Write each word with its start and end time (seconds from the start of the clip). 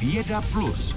Věda 0.00 0.40
plus. 0.52 0.94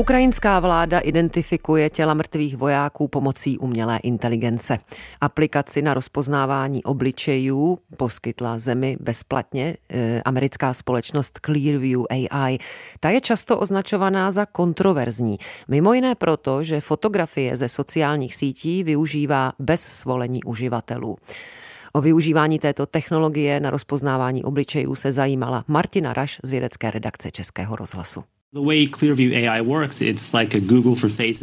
Ukrajinská 0.00 0.60
vláda 0.60 0.98
identifikuje 0.98 1.90
těla 1.90 2.14
mrtvých 2.14 2.56
vojáků 2.56 3.08
pomocí 3.08 3.58
umělé 3.58 3.98
inteligence. 3.98 4.78
Aplikaci 5.20 5.82
na 5.82 5.94
rozpoznávání 5.94 6.84
obličejů 6.84 7.78
poskytla 7.96 8.58
zemi 8.58 8.96
bezplatně 9.00 9.76
e, 9.90 10.22
americká 10.22 10.74
společnost 10.74 11.40
Clearview 11.44 12.00
AI. 12.10 12.58
Ta 13.00 13.10
je 13.10 13.20
často 13.20 13.58
označovaná 13.58 14.30
za 14.30 14.46
kontroverzní, 14.46 15.38
mimo 15.68 15.92
jiné 15.92 16.14
proto, 16.14 16.64
že 16.64 16.80
fotografie 16.80 17.56
ze 17.56 17.68
sociálních 17.68 18.34
sítí 18.34 18.84
využívá 18.84 19.52
bez 19.58 19.80
svolení 19.80 20.44
uživatelů. 20.44 21.16
O 21.92 22.00
využívání 22.00 22.58
této 22.58 22.86
technologie 22.86 23.60
na 23.60 23.70
rozpoznávání 23.70 24.44
obličejů 24.44 24.94
se 24.94 25.12
zajímala 25.12 25.64
Martina 25.68 26.12
Raš 26.12 26.38
z 26.44 26.50
vědecké 26.50 26.90
redakce 26.90 27.30
Českého 27.30 27.76
rozhlasu. 27.76 28.24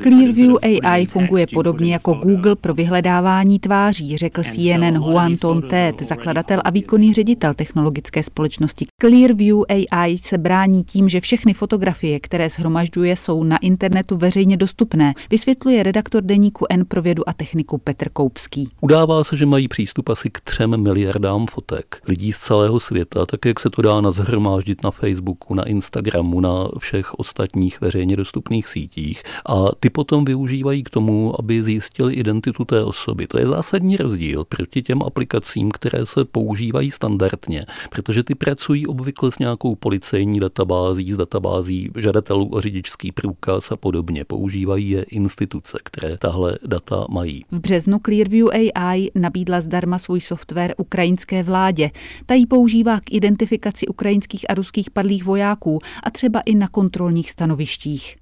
Clearview 0.03 0.57
AI 0.63 1.05
funguje 1.05 1.47
podobně 1.53 1.93
jako 1.93 2.13
Google 2.13 2.55
pro 2.55 2.73
vyhledávání 2.73 3.59
tváří, 3.59 4.17
řekl 4.17 4.43
CNN 4.43 4.95
Juan 4.95 5.35
Ton 5.35 5.61
Ted, 5.61 6.01
zakladatel 6.01 6.61
a 6.63 6.69
výkonný 6.69 7.13
ředitel 7.13 7.53
technologické 7.53 8.23
společnosti. 8.23 8.85
Clearview 9.01 9.57
AI 9.69 10.17
se 10.17 10.37
brání 10.37 10.83
tím, 10.83 11.09
že 11.09 11.21
všechny 11.21 11.53
fotografie, 11.53 12.19
které 12.19 12.49
shromažďuje, 12.49 13.15
jsou 13.15 13.43
na 13.43 13.57
internetu 13.57 14.17
veřejně 14.17 14.57
dostupné, 14.57 15.13
vysvětluje 15.31 15.83
redaktor 15.83 16.23
deníku 16.23 16.65
N 16.69 16.85
pro 16.85 17.01
vědu 17.01 17.29
a 17.29 17.33
techniku 17.33 17.77
Petr 17.77 18.09
Koupský. 18.09 18.69
Udává 18.81 19.23
se, 19.23 19.37
že 19.37 19.45
mají 19.45 19.67
přístup 19.67 20.09
asi 20.09 20.29
k 20.29 20.39
třem 20.39 20.83
miliardám 20.83 21.45
fotek 21.47 22.01
lidí 22.07 22.33
z 22.33 22.37
celého 22.37 22.79
světa, 22.79 23.25
tak 23.25 23.45
jak 23.45 23.59
se 23.59 23.69
to 23.69 23.81
dá 23.81 24.01
nazhromáždit 24.01 24.83
na 24.83 24.91
Facebooku, 24.91 25.53
na 25.53 25.63
Instagramu, 25.63 26.39
na 26.39 26.67
všech 26.79 26.96
všech 26.97 27.13
ostatních 27.13 27.81
veřejně 27.81 28.15
dostupných 28.15 28.67
sítích 28.67 29.23
a 29.45 29.65
ty 29.79 29.89
potom 29.89 30.25
využívají 30.25 30.83
k 30.83 30.89
tomu, 30.89 31.39
aby 31.39 31.63
zjistili 31.63 32.13
identitu 32.13 32.65
té 32.65 32.83
osoby. 32.83 33.27
To 33.27 33.39
je 33.39 33.47
zásadní 33.47 33.97
rozdíl 33.97 34.45
proti 34.45 34.81
těm 34.81 35.03
aplikacím, 35.03 35.71
které 35.71 36.05
se 36.05 36.25
používají 36.25 36.91
standardně, 36.91 37.65
protože 37.89 38.23
ty 38.23 38.35
pracují 38.35 38.87
obvykle 38.87 39.31
s 39.31 39.39
nějakou 39.39 39.75
policejní 39.75 40.39
databází, 40.39 41.13
s 41.13 41.17
databází 41.17 41.91
žadatelů 41.97 42.49
o 42.51 42.61
řidičský 42.61 43.11
průkaz 43.11 43.71
a 43.71 43.75
podobně. 43.75 44.25
Používají 44.25 44.89
je 44.89 45.03
instituce, 45.03 45.77
které 45.83 46.17
tahle 46.17 46.57
data 46.65 47.05
mají. 47.09 47.45
V 47.51 47.59
březnu 47.59 47.99
Clearview 48.05 48.47
AI 48.53 49.11
nabídla 49.15 49.61
zdarma 49.61 49.99
svůj 49.99 50.21
software 50.21 50.73
ukrajinské 50.77 51.43
vládě. 51.43 51.91
Ta 52.25 52.33
ji 52.33 52.45
používá 52.45 52.99
k 52.99 53.13
identifikaci 53.13 53.87
ukrajinských 53.87 54.49
a 54.49 54.53
ruských 54.53 54.89
padlých 54.89 55.25
vojáků 55.25 55.79
a 56.03 56.09
třeba 56.09 56.39
i 56.45 56.55
na 56.55 56.67
kontrolních 56.87 57.31
stanovištích. 57.31 58.15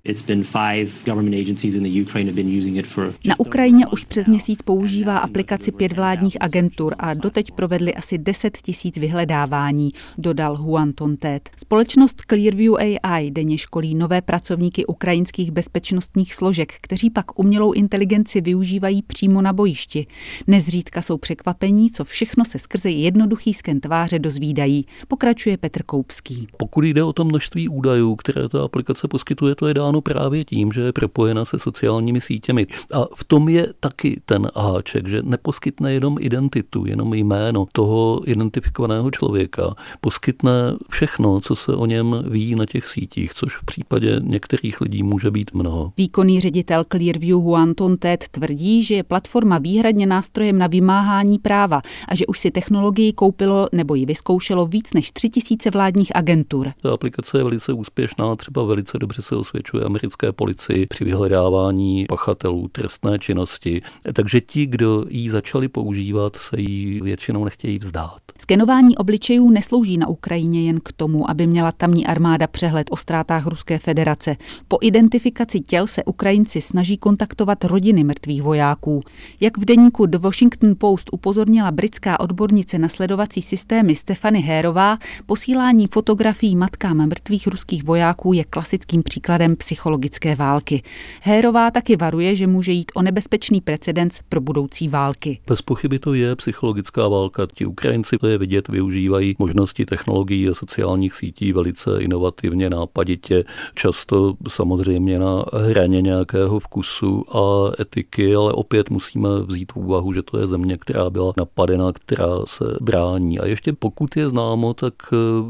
Na 3.26 3.40
Ukrajině 3.40 3.88
už 3.88 4.06
přes 4.06 4.28
měsíc 4.28 4.62
používá 4.62 5.18
aplikaci 5.18 5.72
pět 5.72 5.92
vládních 5.92 6.38
agentur 6.40 6.96
a 7.00 7.14
doteď 7.14 7.52
provedli 7.52 7.96
asi 7.96 8.18
10 8.18 8.58
tisíc 8.58 8.98
vyhledávání, 8.98 9.90
dodal 10.18 10.56
Juan 10.56 10.94
Tontet. 10.94 11.50
Společnost 11.58 12.22
Clearview 12.30 12.74
AI 12.76 13.32
denně 13.32 13.58
školí 13.58 13.96
nové 13.96 14.22
pracovníky 14.22 14.86
ukrajinských 14.86 15.52
bezpečnostních 15.52 16.34
složek, 16.34 16.74
kteří 16.82 17.10
pak 17.10 17.40
umělou 17.40 17.72
inteligenci 17.72 18.42
využívají 18.42 19.02
přímo 19.02 19.42
na 19.42 19.54
bojišti. 19.54 20.08
Nezřídka 20.48 21.02
jsou 21.02 21.18
překvapení, 21.18 21.92
co 21.92 22.04
všechno 22.04 22.46
se 22.46 22.60
skrze 22.60 22.90
jednoduchý 22.90 23.54
sken 23.54 23.80
tváře 23.80 24.20
dozvídají, 24.20 24.86
pokračuje 25.08 25.58
Petr 25.58 25.84
Koupský. 25.84 26.48
Pokud 26.58 26.84
jde 26.84 27.04
o 27.04 27.14
to 27.14 27.26
množství 27.26 27.70
údajů, 27.70 28.16
které 28.16 28.50
ta 28.56 28.64
aplikace 28.64 29.08
poskytuje, 29.08 29.56
to 29.56 29.68
je 29.68 29.74
dáno 29.74 30.02
právě 30.02 30.46
tím, 30.46 30.72
že 30.72 30.82
je 30.82 30.94
propojena 30.94 31.46
se 31.46 31.60
sociálními 31.60 32.22
sítěmi. 32.22 32.68
A 32.94 33.06
v 33.16 33.24
tom 33.24 33.50
je 33.50 33.68
taky 33.80 34.22
ten 34.26 34.48
háček, 34.56 35.08
že 35.08 35.22
neposkytne 35.22 35.94
jenom 35.94 36.18
identitu, 36.20 36.86
jenom 36.86 37.14
jméno 37.14 37.68
toho 37.72 38.22
identifikovaného 38.26 39.12
člověka. 39.12 39.76
Poskytne 40.02 40.52
všechno, 40.90 41.42
co 41.42 41.56
se 41.56 41.76
o 41.76 41.86
něm 41.86 42.24
ví 42.28 42.56
na 42.56 42.66
těch 42.66 42.88
sítích, 42.88 43.34
což 43.34 43.56
v 43.56 43.66
případě 43.66 44.20
některých 44.24 44.82
lidí 44.82 45.04
může 45.04 45.32
být 45.32 45.54
mnoho. 45.54 45.92
Výkonný 45.98 46.40
ředitel 46.40 46.84
Clearview 46.84 47.40
Juan 47.40 47.74
Tontet 47.74 48.26
tvrdí, 48.32 48.84
že 48.84 48.96
je 48.96 49.04
platforma 49.04 49.58
výhradně 49.58 50.06
nástrojem 50.06 50.58
na 50.58 50.68
vymáhání 50.68 51.40
práva 51.40 51.82
a 52.08 52.16
že 52.16 52.26
už 52.26 52.40
si 52.40 52.52
technologii 52.52 53.14
koupilo 53.14 53.68
nebo 53.72 53.96
ji 53.96 54.06
vyzkoušelo 54.06 54.66
víc 54.66 54.94
než 54.94 55.12
tři 55.12 55.30
tisíce 55.30 55.70
vládních 55.70 56.16
agentur. 56.16 56.72
Ta 56.82 56.94
aplikace 56.94 57.38
je 57.38 57.44
velice 57.44 57.74
úspěšná, 57.74 58.36
třeba 58.46 58.64
velice 58.64 59.00
dobře 59.00 59.22
se 59.22 59.36
osvědčuje 59.36 59.84
americké 59.84 60.32
policii 60.32 60.86
při 60.86 61.04
vyhledávání 61.04 62.06
pachatelů 62.10 62.68
trestné 62.68 63.20
činnosti. 63.20 63.82
Takže 64.14 64.42
ti, 64.42 64.66
kdo 64.66 65.06
ji 65.10 65.30
začali 65.30 65.68
používat, 65.68 66.36
se 66.36 66.62
jí 66.62 67.02
většinou 67.02 67.46
nechtějí 67.46 67.80
vzdát. 67.80 68.18
Skenování 68.42 68.98
obličejů 68.98 69.50
neslouží 69.50 69.98
na 69.98 70.08
Ukrajině 70.08 70.66
jen 70.68 70.80
k 70.80 70.92
tomu, 70.92 71.30
aby 71.30 71.48
měla 71.48 71.72
tamní 71.72 72.08
armáda 72.08 72.48
přehled 72.48 72.88
o 72.90 72.98
ztrátách 72.98 73.46
Ruské 73.46 73.78
federace. 73.78 74.36
Po 74.68 74.78
identifikaci 74.82 75.60
těl 75.60 75.88
se 75.88 76.04
Ukrajinci 76.04 76.62
snaží 76.62 76.98
kontaktovat 76.98 77.64
rodiny 77.64 78.04
mrtvých 78.04 78.44
vojáků. 78.44 79.02
Jak 79.40 79.58
v 79.58 79.66
deníku 79.66 80.06
The 80.06 80.18
Washington 80.18 80.76
Post 80.78 81.10
upozornila 81.12 81.72
britská 81.72 82.20
odbornice 82.20 82.78
na 82.78 82.90
sledovací 82.90 83.42
systémy 83.42 83.96
Stefany 83.96 84.42
Hérová, 84.42 84.98
posílání 85.26 85.88
fotografií 85.88 86.56
matkám 86.56 86.98
mrtvých 86.98 87.48
ruských 87.48 87.84
vojáků 87.84 88.34
je 88.36 88.44
klasickým 88.44 89.04
příkladem 89.04 89.56
psychologické 89.56 90.36
války. 90.36 90.84
Hérová 91.22 91.72
taky 91.72 91.96
varuje, 91.96 92.36
že 92.36 92.48
může 92.48 92.72
jít 92.72 92.92
o 92.96 93.02
nebezpečný 93.02 93.62
precedens 93.62 94.20
pro 94.30 94.42
budoucí 94.42 94.88
války. 94.88 95.40
Bez 95.48 95.62
pochyby 95.62 96.00
to 96.00 96.14
je 96.14 96.36
psychologická 96.36 97.08
válka. 97.08 97.48
Ti 97.54 97.66
Ukrajinci, 97.66 98.18
to 98.18 98.28
je 98.28 98.38
vidět, 98.38 98.68
využívají 98.68 99.36
možnosti 99.40 99.86
technologií 99.86 100.50
a 100.50 100.54
sociálních 100.54 101.16
sítí 101.16 101.54
velice 101.54 101.92
inovativně, 102.00 102.70
nápaditě, 102.70 103.44
často 103.76 104.34
samozřejmě 104.50 105.20
na 105.20 105.46
hraně 105.54 106.02
nějakého 106.02 106.60
vkusu 106.60 107.38
a 107.38 107.72
etiky, 107.80 108.36
ale 108.36 108.54
opět 108.54 108.90
musíme 108.90 109.30
vzít 109.48 109.72
v 109.72 109.76
úvahu, 109.76 110.14
že 110.14 110.22
to 110.22 110.40
je 110.40 110.48
země, 110.48 110.78
která 110.78 111.10
byla 111.10 111.34
napadena, 111.38 111.92
která 111.94 112.30
se 112.46 112.66
brání. 112.82 113.40
A 113.40 113.46
ještě 113.46 113.74
pokud 113.74 114.18
je 114.18 114.30
známo, 114.30 114.74
tak 114.74 114.94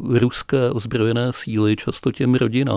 ruské 0.10 0.72
ozbrojené 0.72 1.32
síly 1.32 1.76
často 1.76 2.12
těm 2.12 2.36
rodinám 2.36 2.75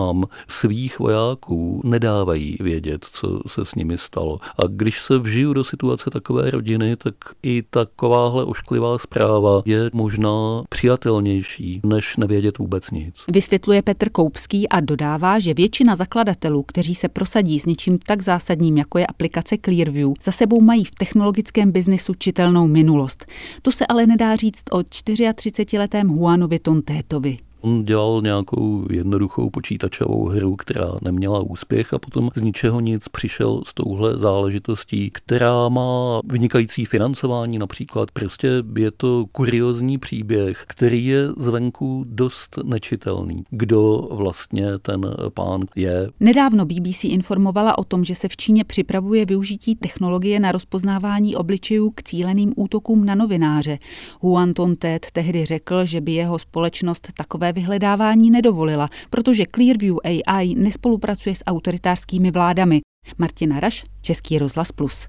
svých 0.48 0.98
vojáků 0.98 1.80
nedávají 1.84 2.56
vědět, 2.60 3.06
co 3.12 3.40
se 3.46 3.64
s 3.64 3.74
nimi 3.74 3.98
stalo. 3.98 4.38
A 4.42 4.66
když 4.66 5.00
se 5.02 5.18
vžiju 5.18 5.52
do 5.52 5.64
situace 5.64 6.10
takové 6.10 6.50
rodiny, 6.50 6.96
tak 6.96 7.14
i 7.42 7.62
takováhle 7.70 8.44
ošklivá 8.44 8.98
zpráva 8.98 9.62
je 9.64 9.90
možná 9.92 10.62
přijatelnější, 10.68 11.80
než 11.86 12.16
nevědět 12.16 12.58
vůbec 12.58 12.90
nic. 12.90 13.14
Vysvětluje 13.28 13.82
Petr 13.82 14.10
Koupský 14.10 14.68
a 14.68 14.80
dodává, 14.80 15.38
že 15.38 15.54
většina 15.54 15.96
zakladatelů, 15.96 16.62
kteří 16.62 16.94
se 16.94 17.08
prosadí 17.08 17.60
s 17.60 17.66
něčím 17.66 17.98
tak 17.98 18.22
zásadním, 18.22 18.78
jako 18.78 18.98
je 18.98 19.06
aplikace 19.06 19.56
Clearview, 19.64 20.10
za 20.22 20.32
sebou 20.32 20.60
mají 20.60 20.84
v 20.84 20.94
technologickém 20.94 21.72
biznisu 21.72 22.14
čitelnou 22.18 22.66
minulost. 22.66 23.26
To 23.62 23.72
se 23.72 23.86
ale 23.86 24.06
nedá 24.06 24.36
říct 24.36 24.62
o 24.70 24.78
34-letém 24.78 26.10
Juanovi 26.10 26.58
Tontétovi. 26.58 27.38
On 27.60 27.84
dělal 27.84 28.22
nějakou 28.22 28.86
jednoduchou 28.90 29.50
počítačovou 29.50 30.28
hru, 30.28 30.56
která 30.56 30.92
neměla 31.02 31.40
úspěch 31.40 31.94
a 31.94 31.98
potom 31.98 32.30
z 32.34 32.42
ničeho 32.42 32.80
nic 32.80 33.08
přišel 33.08 33.62
s 33.66 33.74
touhle 33.74 34.18
záležitostí, 34.18 35.10
která 35.10 35.68
má 35.68 36.20
vynikající 36.24 36.84
financování 36.84 37.58
například. 37.58 38.10
Prostě 38.10 38.48
je 38.76 38.90
to 38.90 39.24
kuriozní 39.32 39.98
příběh, 39.98 40.64
který 40.66 41.06
je 41.06 41.28
zvenku 41.36 42.04
dost 42.08 42.58
nečitelný. 42.64 43.44
Kdo 43.50 44.08
vlastně 44.10 44.78
ten 44.78 45.14
pán 45.34 45.64
je? 45.76 46.10
Nedávno 46.20 46.66
BBC 46.66 47.04
informovala 47.04 47.78
o 47.78 47.84
tom, 47.84 48.04
že 48.04 48.14
se 48.14 48.28
v 48.28 48.36
Číně 48.36 48.64
připravuje 48.64 49.24
využití 49.24 49.76
technologie 49.76 50.40
na 50.40 50.52
rozpoznávání 50.52 51.36
obličejů 51.36 51.90
k 51.90 52.02
cíleným 52.02 52.52
útokům 52.56 53.04
na 53.04 53.14
novináře. 53.14 53.78
Huan 54.20 54.54
Tontet 54.54 55.06
tehdy 55.12 55.44
řekl, 55.44 55.86
že 55.86 56.00
by 56.00 56.12
jeho 56.12 56.38
společnost 56.38 57.08
takové 57.16 57.47
takové 57.48 57.60
vyhledávání 57.60 58.30
nedovolila, 58.30 58.88
protože 59.10 59.44
Clearview 59.54 59.96
AI 60.04 60.54
nespolupracuje 60.54 61.34
s 61.34 61.44
autoritářskými 61.46 62.30
vládami. 62.30 62.80
Martina 63.18 63.60
Raš, 63.60 63.84
Český 64.02 64.38
rozhlas 64.38 64.72
Plus. 64.72 65.08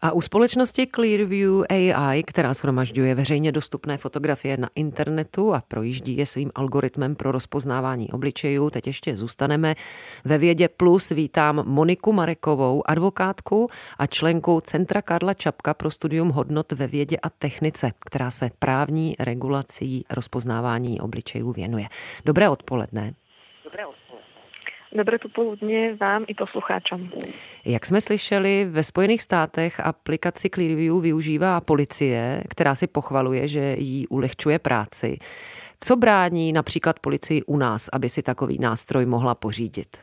A 0.00 0.12
u 0.12 0.20
společnosti 0.20 0.86
Clearview 0.94 1.64
AI, 1.68 2.22
která 2.22 2.54
shromažďuje 2.54 3.14
veřejně 3.14 3.52
dostupné 3.52 3.98
fotografie 3.98 4.56
na 4.56 4.68
internetu 4.74 5.54
a 5.54 5.62
projíždí 5.68 6.16
je 6.16 6.26
svým 6.26 6.50
algoritmem 6.54 7.14
pro 7.14 7.32
rozpoznávání 7.32 8.10
obličejů, 8.12 8.70
teď 8.70 8.86
ještě 8.86 9.16
zůstaneme. 9.16 9.74
Ve 10.24 10.38
Vědě 10.38 10.68
Plus 10.68 11.08
vítám 11.10 11.62
Moniku 11.66 12.12
Marekovou, 12.12 12.82
advokátku 12.86 13.68
a 13.98 14.06
členku 14.06 14.60
Centra 14.64 15.02
Karla 15.02 15.34
Čapka 15.34 15.74
pro 15.74 15.90
studium 15.90 16.28
hodnot 16.28 16.72
ve 16.72 16.86
vědě 16.86 17.16
a 17.22 17.30
technice, 17.30 17.92
která 17.98 18.30
se 18.30 18.50
právní 18.58 19.16
regulací 19.18 20.04
rozpoznávání 20.10 21.00
obličejů 21.00 21.52
věnuje. 21.52 21.86
Dobré 22.24 22.48
odpoledne. 22.48 23.14
Dobré 23.64 23.86
odpoledne. 23.86 24.07
Dobré 24.92 25.18
popoludne 25.18 25.94
vám 26.00 26.24
i 26.28 26.34
poslucháčom. 26.34 27.12
Jak 27.66 27.86
jsme 27.86 28.00
slyšeli, 28.00 28.64
ve 28.64 28.82
Spojených 28.82 29.22
státech 29.22 29.80
aplikaci 29.80 30.50
Clearview 30.50 31.00
využívá 31.00 31.60
policie, 31.60 32.42
která 32.48 32.74
si 32.74 32.86
pochvaluje, 32.86 33.48
že 33.48 33.76
jí 33.78 34.08
ulehčuje 34.08 34.58
práci. 34.58 35.18
Co 35.80 35.96
brání 35.96 36.52
například 36.52 36.98
policii 36.98 37.42
u 37.42 37.56
nás, 37.56 37.88
aby 37.92 38.08
si 38.08 38.22
takový 38.22 38.58
nástroj 38.58 39.06
mohla 39.06 39.34
pořídit? 39.34 39.96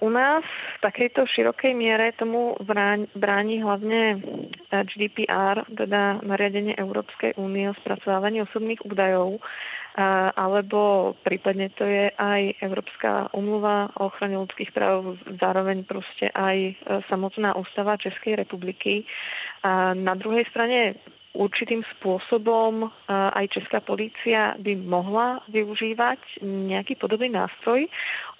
U 0.00 0.08
nás 0.08 0.44
v 0.78 0.80
takejto 0.80 1.24
širokej 1.26 1.74
miere 1.74 2.12
tomu 2.12 2.56
brání 3.16 3.62
hlavne 3.62 4.20
GDPR, 4.68 5.64
teda 5.76 6.20
nariadenie 6.20 6.76
Európskej 6.76 7.40
únie 7.40 7.70
o 7.70 7.74
spracovávaní 7.80 8.42
osobných 8.42 8.84
údajov, 8.84 9.40
alebo 10.32 11.12
prípadne 11.20 11.68
to 11.76 11.84
je 11.84 12.08
aj 12.16 12.64
Európska 12.64 13.28
umluva 13.36 13.92
o 14.00 14.08
ochrane 14.08 14.40
ľudských 14.40 14.72
práv, 14.72 15.20
zároveň 15.36 15.84
proste 15.84 16.32
aj 16.32 16.56
e, 16.56 16.72
samotná 17.12 17.52
ústava 17.60 18.00
Českej 18.00 18.40
republiky. 18.40 19.04
A 19.60 19.92
na 19.92 20.16
druhej 20.16 20.48
strane 20.48 20.96
určitým 21.32 21.80
spôsobom 21.96 22.86
e, 22.86 22.88
aj 23.10 23.56
Česká 23.56 23.80
polícia 23.80 24.56
by 24.60 24.76
mohla 24.84 25.40
využívať 25.48 26.44
nejaký 26.44 26.96
podobný 27.00 27.32
nástroj. 27.32 27.88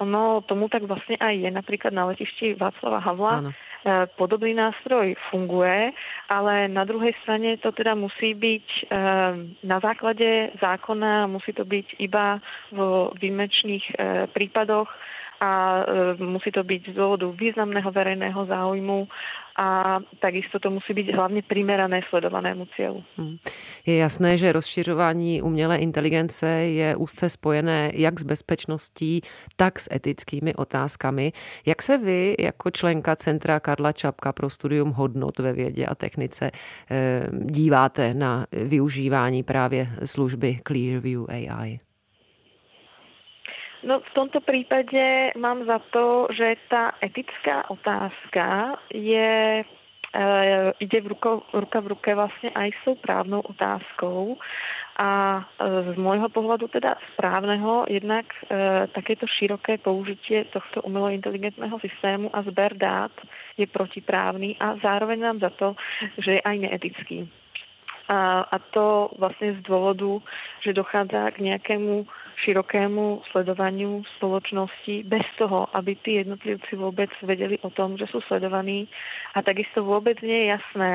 Ono 0.01 0.45
tomu 0.45 0.69
tak 0.69 0.85
vlastne 0.85 1.17
aj 1.21 1.35
je 1.37 1.51
napríklad 1.51 1.93
na 1.93 2.09
letišti 2.13 2.55
Václava 2.57 3.01
Havla. 3.01 3.35
Áno 3.45 3.53
E, 3.83 4.07
podobný 4.15 4.55
nástroj 4.55 5.19
funguje, 5.35 5.91
ale 6.31 6.71
na 6.71 6.87
druhej 6.87 7.19
strane 7.27 7.59
to 7.59 7.75
teda 7.75 7.99
musí 7.99 8.31
byť 8.31 8.67
e, 8.71 8.83
na 9.67 9.79
základe 9.83 10.55
zákona, 10.63 11.27
musí 11.27 11.51
to 11.51 11.67
byť 11.67 11.99
iba 11.99 12.39
vo 12.71 13.11
výjimečných 13.19 13.99
prípadoch 14.31 14.87
a 15.43 15.83
musí 16.19 16.55
to 16.55 16.63
byť 16.63 16.95
z 16.95 16.95
dôvodu 16.95 17.35
významného 17.35 17.91
verejného 17.91 18.47
záujmu 18.47 19.11
a 19.59 19.99
takisto 20.21 20.59
to 20.59 20.71
musí 20.71 20.95
být 20.95 21.15
hlavně 21.15 21.43
primerané 21.43 22.01
sledovanému 22.09 22.67
cílu. 22.77 23.05
Hmm. 23.17 23.37
Je 23.87 23.97
jasné, 23.97 24.39
že 24.39 24.53
rozšiřování 24.53 25.43
umělé 25.43 25.77
inteligence 25.77 26.47
je 26.49 26.97
úzce 26.97 27.31
spojené 27.31 27.91
jak 27.95 28.21
s 28.21 28.23
bezpečností, 28.23 29.21
tak 29.57 29.79
s 29.79 29.89
etickými 29.95 30.55
otázkami. 30.55 31.33
Jak 31.67 31.83
se 31.83 31.99
vy 31.99 32.35
jako 32.39 32.71
členka 32.71 33.17
Centra 33.17 33.61
Karla 33.61 33.93
Čapka 33.93 34.33
pro 34.33 34.51
studium 34.51 34.91
hodnot 34.91 35.39
ve 35.39 35.53
vědě 35.53 35.87
a 35.87 35.95
technice 35.95 36.51
eh, 36.91 37.27
díváte 37.33 38.15
na 38.15 38.47
využívání 38.53 39.43
právě 39.43 39.87
služby 40.05 40.59
Clearview 40.67 41.25
AI? 41.29 41.92
No 43.83 43.99
v 43.99 44.11
tomto 44.15 44.39
prípade 44.39 45.35
mám 45.35 45.67
za 45.67 45.83
to, 45.91 46.31
že 46.31 46.55
tá 46.71 46.95
etická 47.03 47.67
otázka 47.67 48.79
je 48.95 49.59
e, 49.59 49.65
ide 50.79 50.99
v 51.03 51.11
ruko, 51.11 51.43
ruka 51.51 51.83
v 51.83 51.91
ruke 51.91 52.15
vlastne 52.15 52.55
aj 52.55 52.71
s 52.71 52.81
tou 52.87 52.95
právnou 52.95 53.43
otázkou 53.43 54.39
a 55.03 55.43
e, 55.43 55.43
z 55.91 55.97
môjho 55.99 56.31
pohľadu 56.31 56.71
teda 56.71 56.95
správneho 57.15 57.91
jednak 57.91 58.31
e, 58.47 58.87
takéto 58.95 59.27
široké 59.27 59.83
použitie 59.83 60.47
tohto 60.55 60.79
umelo 60.87 61.11
inteligentného 61.11 61.75
systému 61.83 62.31
a 62.31 62.47
zber 62.47 62.79
dát 62.79 63.13
je 63.59 63.67
protiprávny 63.67 64.63
a 64.63 64.79
zároveň 64.79 65.19
mám 65.27 65.39
za 65.43 65.51
to, 65.59 65.75
že 66.23 66.39
je 66.39 66.41
aj 66.47 66.57
neetický. 66.71 67.27
A, 68.07 68.47
a 68.47 68.57
to 68.71 69.11
vlastne 69.19 69.59
z 69.59 69.61
dôvodu, 69.67 70.23
že 70.63 70.77
dochádza 70.77 71.35
k 71.35 71.51
nejakému 71.51 72.07
širokému 72.43 73.23
sledovaniu 73.31 74.03
spoločnosti 74.19 75.07
bez 75.07 75.23
toho, 75.39 75.71
aby 75.79 75.95
tí 76.03 76.19
jednotlivci 76.19 76.75
vôbec 76.75 77.11
vedeli 77.23 77.57
o 77.63 77.71
tom, 77.71 77.95
že 77.95 78.11
sú 78.11 78.19
sledovaní. 78.27 78.91
A 79.39 79.47
takisto 79.47 79.87
vôbec 79.87 80.19
nie 80.21 80.47
je 80.47 80.53
jasné, 80.59 80.93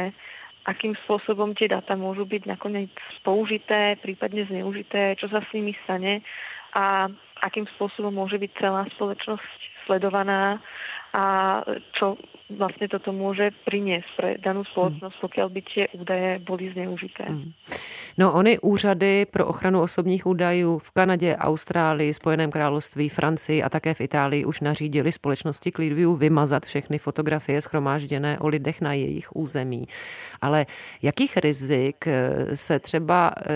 akým 0.67 0.93
spôsobom 1.07 1.55
tie 1.55 1.71
data 1.71 1.95
môžu 1.95 2.27
byť 2.27 2.43
nakoniec 2.43 2.91
použité, 3.23 3.95
prípadne 4.03 4.43
zneužité, 4.51 5.15
čo 5.15 5.31
sa 5.31 5.39
s 5.39 5.49
nimi 5.55 5.71
stane 5.87 6.19
a 6.75 7.07
akým 7.39 7.63
spôsobom 7.79 8.11
môže 8.11 8.35
byť 8.35 8.51
celá 8.59 8.83
spoločnosť 8.99 9.59
sledovaná 9.87 10.59
a 11.17 11.25
čo 11.97 12.13
vlastne 12.53 12.85
toto 12.87 13.09
môže 13.09 13.49
priniesť 13.65 14.09
pre 14.15 14.29
danú 14.37 14.61
spoločnosť, 14.69 15.17
hmm. 15.17 15.25
pokiaľ 15.25 15.47
by 15.49 15.61
tie 15.65 15.83
údaje 15.97 16.29
boli 16.45 16.69
zneužité. 16.71 17.25
Hmm. 17.25 17.51
No 18.17 18.33
ony 18.33 18.59
úřady 18.59 19.25
pro 19.25 19.47
ochranu 19.47 19.81
osobních 19.81 20.25
údajů 20.25 20.77
v 20.77 20.91
Kanadě, 20.91 21.35
Austrálii, 21.35 22.13
Spojeném 22.13 22.51
království, 22.51 23.09
Francii 23.09 23.63
a 23.63 23.69
také 23.69 23.93
v 23.93 24.01
Itálii 24.01 24.45
už 24.45 24.61
nařídili 24.61 25.11
společnosti 25.11 25.71
Clearview 25.71 26.17
vymazat 26.17 26.65
všechny 26.65 26.97
fotografie 26.97 27.61
schromážděné 27.61 28.39
o 28.39 28.47
lidech 28.47 28.81
na 28.81 28.93
jejich 28.93 29.35
území. 29.35 29.85
Ale 30.41 30.65
jakých 31.01 31.37
rizik 31.37 32.07
eh, 32.07 32.55
se 32.55 32.79
třeba 32.79 33.31
eh, 33.37 33.49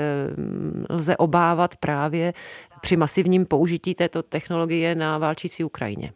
lze 0.89 1.17
obávat 1.17 1.75
právě 1.75 2.33
při 2.81 2.97
masivním 2.97 3.45
použití 3.45 3.95
této 3.95 4.23
technologie 4.23 4.95
na 4.95 5.17
válčící 5.17 5.63
Ukrajině? 5.63 6.13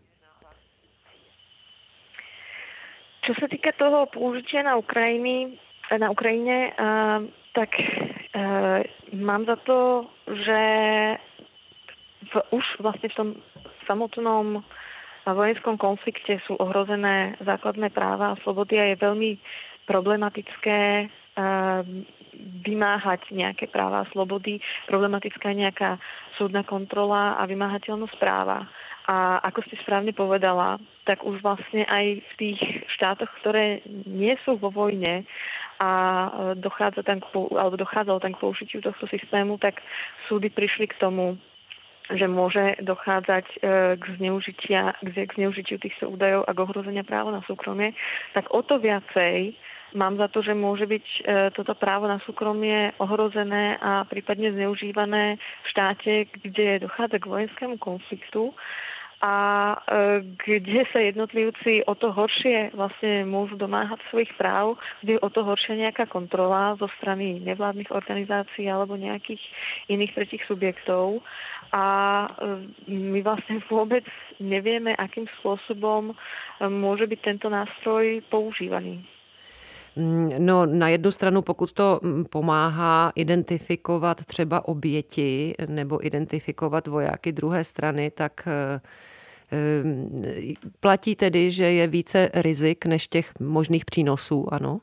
Čo 3.25 3.33
sa 3.41 3.49
týka 3.49 3.73
toho 3.73 4.05
použitia 4.13 4.61
na, 4.61 4.77
Ukrajiny, 4.77 5.57
na 5.89 6.13
Ukrajine, 6.13 6.69
uh, 6.77 7.25
tak 7.57 7.73
uh, 7.73 8.85
mám 9.17 9.49
za 9.49 9.57
to, 9.65 10.05
že 10.29 10.61
v, 12.29 12.33
už 12.53 12.65
vlastne 12.85 13.09
v 13.09 13.17
tom 13.17 13.29
samotnom 13.89 14.61
vojenskom 15.25 15.81
konflikte 15.81 16.37
sú 16.45 16.53
ohrozené 16.61 17.33
základné 17.41 17.89
práva 17.89 18.37
a 18.37 18.39
slobody 18.45 18.77
a 18.77 18.93
je 18.93 19.01
veľmi 19.01 19.41
problematické 19.89 21.09
uh, 21.09 21.81
vymáhať 22.61 23.31
nejaké 23.31 23.71
práva 23.71 24.03
a 24.03 24.09
slobody, 24.11 24.59
problematická 24.85 25.49
je 25.49 25.65
nejaká 25.65 25.97
súdna 26.37 26.61
kontrola 26.67 27.39
a 27.39 27.47
vymáhateľnosť 27.47 28.15
práva. 28.19 28.67
A 29.05 29.37
ako 29.45 29.61
ste 29.69 29.77
správne 29.85 30.17
povedala, 30.17 30.81
tak 31.05 31.21
už 31.21 31.37
vlastne 31.45 31.85
aj 31.85 32.25
v 32.25 32.33
tých 32.41 32.59
štátoch, 32.97 33.29
ktoré 33.41 33.85
nie 34.09 34.33
sú 34.41 34.57
vo 34.57 34.73
vojne 34.73 35.29
a 35.77 35.91
e, 35.93 36.29
dochádza 36.57 37.05
tam 37.05 37.21
k, 37.21 37.27
alebo 37.53 37.77
dochádzalo 37.77 38.17
tam 38.17 38.33
k 38.33 38.41
použitiu 38.41 38.81
tohto 38.81 39.05
systému, 39.05 39.61
tak 39.61 39.77
súdy 40.25 40.49
prišli 40.49 40.89
k 40.89 40.97
tomu, 40.97 41.37
že 42.09 42.25
môže 42.25 42.81
dochádzať 42.81 43.45
e, 43.45 43.57
k, 43.97 44.05
zneužitia, 44.17 44.97
k 45.01 45.31
zneužitiu 45.37 45.77
týchto 45.77 46.09
údajov 46.09 46.45
a 46.49 46.55
k 46.57 46.63
ohrozenia 46.65 47.05
práva 47.05 47.29
na 47.29 47.45
súkromie, 47.45 47.93
tak 48.33 48.49
o 48.49 48.65
to 48.65 48.81
viacej 48.81 49.53
mám 49.95 50.19
za 50.19 50.27
to, 50.27 50.43
že 50.43 50.53
môže 50.53 50.85
byť 50.85 51.05
e, 51.05 51.19
toto 51.55 51.73
právo 51.73 52.05
na 52.05 52.19
súkromie 52.27 52.91
ohrozené 52.99 53.79
a 53.79 54.03
prípadne 54.05 54.51
zneužívané 54.51 55.39
v 55.39 55.67
štáte, 55.71 56.13
kde 56.43 56.83
dochádza 56.83 57.17
k 57.21 57.29
vojenskému 57.31 57.75
konfliktu 57.79 58.51
a 59.23 59.33
e, 59.73 59.77
kde 60.35 60.83
sa 60.91 60.99
jednotlivci 60.99 61.87
o 61.87 61.95
to 61.95 62.11
horšie 62.11 62.75
vlastne 62.75 63.23
môžu 63.23 63.55
domáhať 63.55 64.03
svojich 64.11 64.31
práv, 64.35 64.75
kde 64.99 65.15
o 65.23 65.29
to 65.31 65.47
horšia 65.47 65.79
nejaká 65.79 66.05
kontrola 66.11 66.75
zo 66.75 66.91
strany 66.99 67.39
nevládnych 67.39 67.91
organizácií 67.95 68.67
alebo 68.67 68.99
nejakých 68.99 69.39
iných 69.87 70.11
tretích 70.15 70.43
subjektov. 70.47 71.23
A 71.71 71.85
e, 72.27 72.27
my 72.91 73.19
vlastne 73.23 73.63
vôbec 73.71 74.03
nevieme, 74.43 74.91
akým 74.99 75.31
spôsobom 75.39 76.11
e, 76.11 76.13
môže 76.67 77.07
byť 77.07 77.19
tento 77.23 77.47
nástroj 77.47 78.19
používaný. 78.27 79.14
Mm, 79.95 80.29
no 80.37 80.65
na 80.65 80.89
jednu 80.89 81.11
stranu, 81.11 81.41
pokud 81.41 81.71
to 81.71 81.99
mm, 82.03 82.25
pomáhá 82.25 83.11
identifikovat 83.15 84.25
třeba 84.25 84.67
oběti 84.67 85.53
nebo 85.67 86.05
identifikovat 86.05 86.87
vojáky 86.87 87.31
druhé 87.31 87.63
strany, 87.63 88.11
tak 88.11 88.47
Ehm, 89.51 90.23
platí 90.79 91.15
tedy, 91.15 91.51
že 91.51 91.63
je 91.63 91.87
více 91.87 92.29
rizik 92.33 92.85
než 92.85 93.07
těch 93.07 93.31
možných 93.39 93.85
přínosů, 93.85 94.53
ano, 94.53 94.81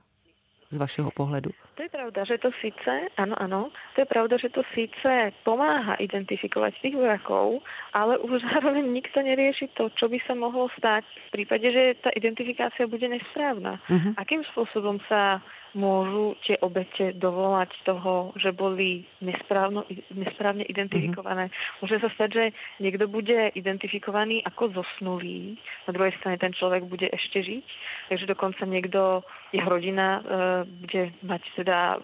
z 0.73 0.76
vašeho 0.81 1.11
pohledu? 1.12 1.52
To 1.76 1.85
je 1.85 1.91
pravda, 1.93 2.25
že 2.25 2.41
to 2.41 2.49
síce, 2.64 3.12
áno, 3.21 3.37
áno, 3.37 3.69
to 3.93 4.02
je 4.02 4.09
pravda, 4.09 4.41
že 4.41 4.49
to 4.49 4.64
síce 4.73 5.12
pomáha 5.45 6.00
identifikovať 6.00 6.81
tých 6.81 6.97
vojakov, 6.97 7.61
ale 7.93 8.17
už 8.25 8.41
zároveň 8.49 8.88
nikto 8.88 9.21
nerieši 9.21 9.76
to, 9.76 9.93
čo 10.00 10.09
by 10.09 10.17
sa 10.25 10.33
mohlo 10.33 10.73
stať 10.81 11.05
v 11.05 11.41
prípade, 11.41 11.69
že 11.69 12.00
tá 12.00 12.11
identifikácia 12.17 12.88
bude 12.88 13.05
nesprávna. 13.05 13.76
Uh-huh. 13.93 14.17
Akým 14.17 14.41
spôsobom 14.52 14.97
sa 15.07 15.45
môžu 15.73 16.37
tie 16.45 16.61
obete 16.61 17.17
dovolať 17.17 17.73
toho, 17.88 18.33
že 18.37 18.52
boli 18.52 19.05
nesprávno, 19.25 19.88
nesprávne 20.12 20.64
identifikované. 20.69 21.49
Mm-hmm. 21.49 21.79
Môže 21.81 21.97
sa 22.00 22.09
stať, 22.12 22.31
že 22.33 22.45
niekto 22.81 23.09
bude 23.09 23.52
identifikovaný 23.57 24.45
ako 24.45 24.83
zosnulý, 24.83 25.57
na 25.88 25.93
druhej 25.97 26.12
strane 26.21 26.37
ten 26.37 26.52
človek 26.52 26.85
bude 26.85 27.09
ešte 27.09 27.41
žiť, 27.41 27.64
takže 28.12 28.26
dokonca 28.29 28.62
niekto, 28.69 29.25
jeho 29.52 29.69
rodina 29.69 30.21
e, 30.21 30.23
bude 30.69 31.02
mať 31.25 31.43
teda 31.57 32.00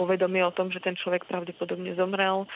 povedomie 0.00 0.40
o 0.40 0.56
tom, 0.56 0.72
že 0.72 0.80
ten 0.80 0.96
človek 0.96 1.28
pravdepodobne 1.28 1.92
zomrel, 1.92 2.48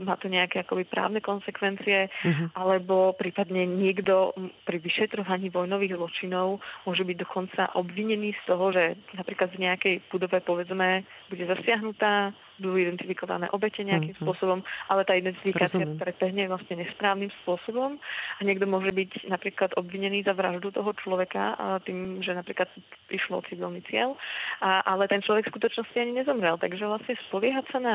má 0.00 0.16
to 0.16 0.32
nejaké 0.32 0.64
akoby 0.64 0.88
právne 0.88 1.20
konsekvencie, 1.20 2.08
uh-huh. 2.08 2.48
alebo 2.56 3.12
prípadne 3.12 3.68
niekto 3.68 4.32
pri 4.64 4.80
vyšetrovaní 4.80 5.52
vojnových 5.52 6.00
zločinov 6.00 6.64
môže 6.88 7.04
byť 7.04 7.16
dokonca 7.20 7.76
obvinený 7.76 8.32
z 8.32 8.42
toho, 8.48 8.72
že 8.72 8.96
napríklad 9.12 9.52
v 9.52 9.68
nejakej 9.68 9.94
budove 10.08 10.40
povedzme 10.40 11.04
bude 11.28 11.44
zasiahnutá, 11.44 12.32
budú 12.60 12.76
identifikované 12.76 13.48
obete 13.50 13.80
nejakým 13.80 14.12
mm-hmm. 14.14 14.28
spôsobom, 14.28 14.60
ale 14.92 15.02
tá 15.08 15.16
identifikácia 15.16 15.82
prebehne 15.96 16.46
vlastne 16.52 16.84
nesprávnym 16.84 17.32
spôsobom 17.42 17.96
a 18.36 18.40
niekto 18.44 18.68
môže 18.68 18.92
byť 18.92 19.26
napríklad 19.32 19.72
obvinený 19.80 20.22
za 20.28 20.36
vraždu 20.36 20.70
toho 20.70 20.92
človeka 21.00 21.56
a 21.56 21.80
tým, 21.80 22.20
že 22.20 22.36
napríklad 22.36 22.68
išlo 23.08 23.40
o 23.40 23.46
civilný 23.48 23.80
cieľ, 23.88 24.14
a, 24.60 24.84
ale 24.84 25.08
ten 25.08 25.24
človek 25.24 25.48
v 25.48 25.52
skutočnosti 25.56 25.96
ani 25.96 26.12
nezomrel. 26.20 26.60
Takže 26.60 26.84
vlastne 26.84 27.16
spoliehať 27.26 27.66
sa 27.72 27.80
na 27.80 27.94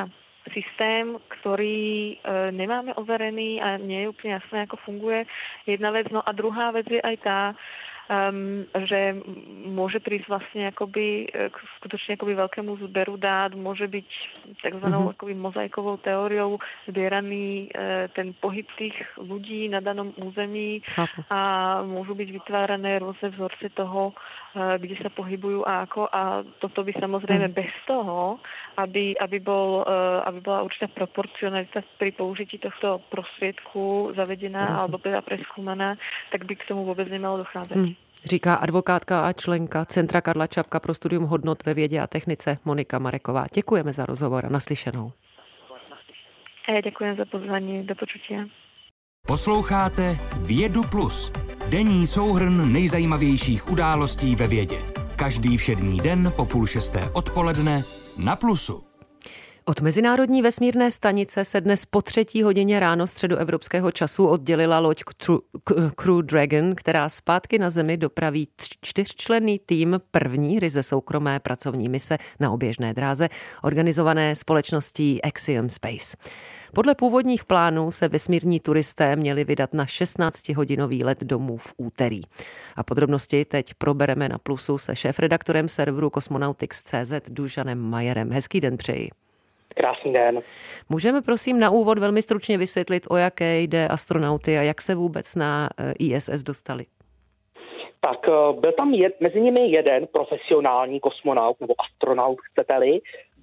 systém, 0.54 1.18
ktorý 1.40 2.14
e, 2.14 2.16
nemáme 2.54 2.94
overený 2.94 3.62
a 3.62 3.82
nie 3.82 4.06
je 4.06 4.12
úplne 4.14 4.38
jasné, 4.38 4.66
ako 4.66 4.78
funguje, 4.86 5.26
jedna 5.66 5.90
vec. 5.90 6.10
No 6.14 6.22
a 6.22 6.30
druhá 6.38 6.70
vec 6.70 6.86
je 6.86 7.02
aj 7.02 7.16
tá, 7.26 7.40
um, 8.10 8.66
že 8.86 9.18
môže 9.66 9.98
prísť 10.02 10.28
vlastne 10.30 10.70
akoby 10.70 11.30
e, 11.30 11.50
k 11.50 11.56
skutočne 11.82 12.18
akoby 12.18 12.34
veľkému 12.38 12.72
zberu 12.90 13.18
dát, 13.18 13.54
môže 13.58 13.90
byť 13.90 14.10
takzvanou 14.62 15.10
mm-hmm. 15.10 15.16
akoby 15.18 15.34
mozaikovou 15.34 15.98
teóriou 16.02 16.62
zbieraný 16.86 17.70
e, 17.74 18.08
ten 18.14 18.38
pohyb 18.38 18.68
tých 18.78 18.96
ľudí 19.18 19.70
na 19.70 19.82
danom 19.82 20.14
území 20.22 20.86
Chápu. 20.86 21.26
a 21.30 21.40
môžu 21.82 22.14
byť 22.14 22.30
vytvárané 22.30 23.02
rôzne 23.02 23.34
vzorce 23.34 23.74
toho, 23.74 24.14
e, 24.14 24.14
kde 24.78 24.96
sa 25.02 25.10
pohybujú 25.10 25.66
a 25.66 25.86
ako 25.90 26.08
a 26.10 26.46
toto 26.62 26.86
by 26.86 26.94
samozrejme 26.98 27.50
mm. 27.50 27.56
bez 27.56 27.74
toho, 27.90 28.38
aby, 28.78 29.16
aby, 29.18 29.38
bol, 29.40 29.88
aby 30.28 30.40
bola 30.44 30.68
určitá 30.68 30.92
proporcionalita 30.92 31.80
pri 31.96 32.12
použití 32.12 32.60
tohto 32.60 33.00
prostriedku 33.08 34.12
zavedená 34.16 34.84
alebo 34.84 35.00
teda 35.00 35.24
preskúmaná, 35.24 35.96
tak 36.32 36.44
by 36.44 36.60
k 36.60 36.68
tomu 36.68 36.84
vôbec 36.84 37.08
nemalo 37.08 37.44
dochádzať. 37.48 37.80
Mm. 37.80 37.95
Říká 38.26 38.56
advokátka 38.56 39.26
a 39.28 39.34
členka 39.34 39.86
Centra 39.86 40.22
Karla 40.22 40.48
Čapka 40.48 40.80
pro 40.80 40.94
studium 40.94 41.24
hodnot 41.24 41.66
ve 41.66 41.74
vědě 41.74 42.00
a 42.00 42.08
technice 42.08 42.58
Monika 42.66 43.00
Mareková. 43.00 43.46
Děkujeme 43.54 43.94
za 43.94 44.06
rozhovor 44.06 44.46
a 44.46 44.50
naslyšenou. 44.50 45.12
Děkuji 46.84 47.16
za 47.18 47.26
pozvání. 47.26 47.84
Do 47.84 47.96
počutí. 47.96 48.52
Posloucháte 49.28 50.18
Vědu 50.40 50.82
Plus. 50.92 51.32
Denní 51.70 52.08
souhrn 52.08 52.74
nejzajímavějších 52.74 53.70
událostí 53.72 54.36
ve 54.36 54.48
vědě. 54.48 54.78
Každý 55.16 55.58
všední 55.58 55.98
den 55.98 56.34
po 56.36 56.46
půl 56.46 56.68
šesté 56.68 57.10
odpoledne 57.14 57.82
na 58.24 58.36
Plusu. 58.36 58.95
Od 59.68 59.82
Mezinárodní 59.82 60.42
vesmírné 60.42 60.92
stanice 60.92 61.46
se 61.46 61.62
dnes 61.62 61.86
po 61.86 62.02
třetí 62.02 62.44
hodině 62.44 62.80
ráno 62.80 63.08
středoevropského 63.08 63.92
času 63.92 64.28
oddělila 64.28 64.80
loď 64.80 65.04
Crew 65.96 66.22
Dragon, 66.22 66.76
která 66.76 67.10
zpátky 67.10 67.60
na 67.60 67.70
Zemi 67.70 67.98
dopraví 67.98 68.48
čtyřčlenný 68.82 69.60
tým 69.66 70.02
první 70.12 70.60
ryze 70.60 70.84
soukromé 70.84 71.40
pracovní 71.40 71.90
mise 71.90 72.18
na 72.40 72.52
oběžné 72.52 72.94
dráze, 72.94 73.30
organizované 73.64 74.36
společností 74.36 75.22
Axiom 75.22 75.70
Space. 75.70 76.18
Podle 76.74 76.96
původních 76.96 77.46
plánů 77.46 77.92
se 77.92 78.08
vesmírní 78.08 78.60
turisté 78.60 79.16
měli 79.16 79.44
vydat 79.44 79.74
na 79.74 79.86
16-hodinový 79.86 81.06
let 81.06 81.24
domů 81.24 81.58
v 81.58 81.74
úterý. 81.78 82.22
A 82.76 82.84
podrobnosti 82.84 83.46
teď 83.46 83.74
probereme 83.74 84.30
na 84.30 84.38
Plusu 84.38 84.78
se 84.78 84.96
šéf-redaktorem 84.96 85.70
serveru 85.70 86.10
Cosmonautics.cz 86.10 87.30
Dušanem 87.30 87.80
Majerem. 87.80 88.32
Hezký 88.32 88.62
den 88.62 88.78
přeji. 88.78 89.10
Krásný 89.76 90.14
den. 90.14 90.40
Můžeme 90.90 91.22
prosím 91.22 91.60
na 91.60 91.70
úvod 91.70 91.98
velmi 91.98 92.22
stručně 92.22 92.58
vysvětlit, 92.58 93.04
o 93.10 93.16
jaké 93.16 93.60
jde 93.60 93.88
astronauty 93.88 94.58
a 94.58 94.62
jak 94.62 94.82
se 94.82 94.96
vůbec 94.96 95.36
na 95.36 95.70
eh, 95.80 95.94
ISS 96.00 96.44
dostali? 96.44 96.86
Tak 98.02 98.28
eh, 98.28 98.60
byl 98.60 98.72
tam 98.72 98.94
jed, 98.94 99.22
mezi 99.22 99.42
nimi 99.42 99.72
jeden 99.72 100.08
profesionální 100.08 101.00
kosmonaut 101.00 101.62
nebo 101.62 101.74
astronaut, 101.82 102.38
chcete-li, 102.42 103.00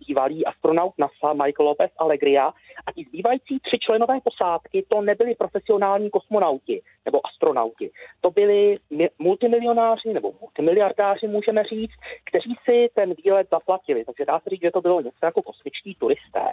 bývalý 0.09 0.47
astronaut 0.47 0.95
NASA 0.99 1.33
Michael 1.33 1.67
Lopez 1.69 1.91
Allegria 1.99 2.47
a 2.87 2.93
ti 2.93 3.05
zbývající 3.09 3.61
tři 3.61 3.79
členové 3.79 4.21
posádky 4.21 4.85
to 4.89 5.01
nebyli 5.01 5.35
profesionální 5.35 6.11
kosmonauti 6.11 6.83
nebo 7.05 7.27
astronauti. 7.27 7.91
To 8.21 8.31
byli 8.31 8.75
multimilionáři 9.19 10.13
nebo 10.13 10.33
multimiliardáři, 10.41 11.27
můžeme 11.29 11.65
říct, 11.65 11.93
kteří 12.25 12.55
si 12.65 12.89
ten 12.95 13.15
výlet 13.25 13.47
zaplatili. 13.51 14.05
Takže 14.05 14.25
dá 14.25 14.41
se 14.41 14.51
říct, 14.51 14.63
že 14.63 14.71
to 14.71 14.81
bylo 14.81 15.01
něco 15.01 15.19
jako 15.23 15.43
kosmičtí 15.43 15.95
turisté. 15.95 16.53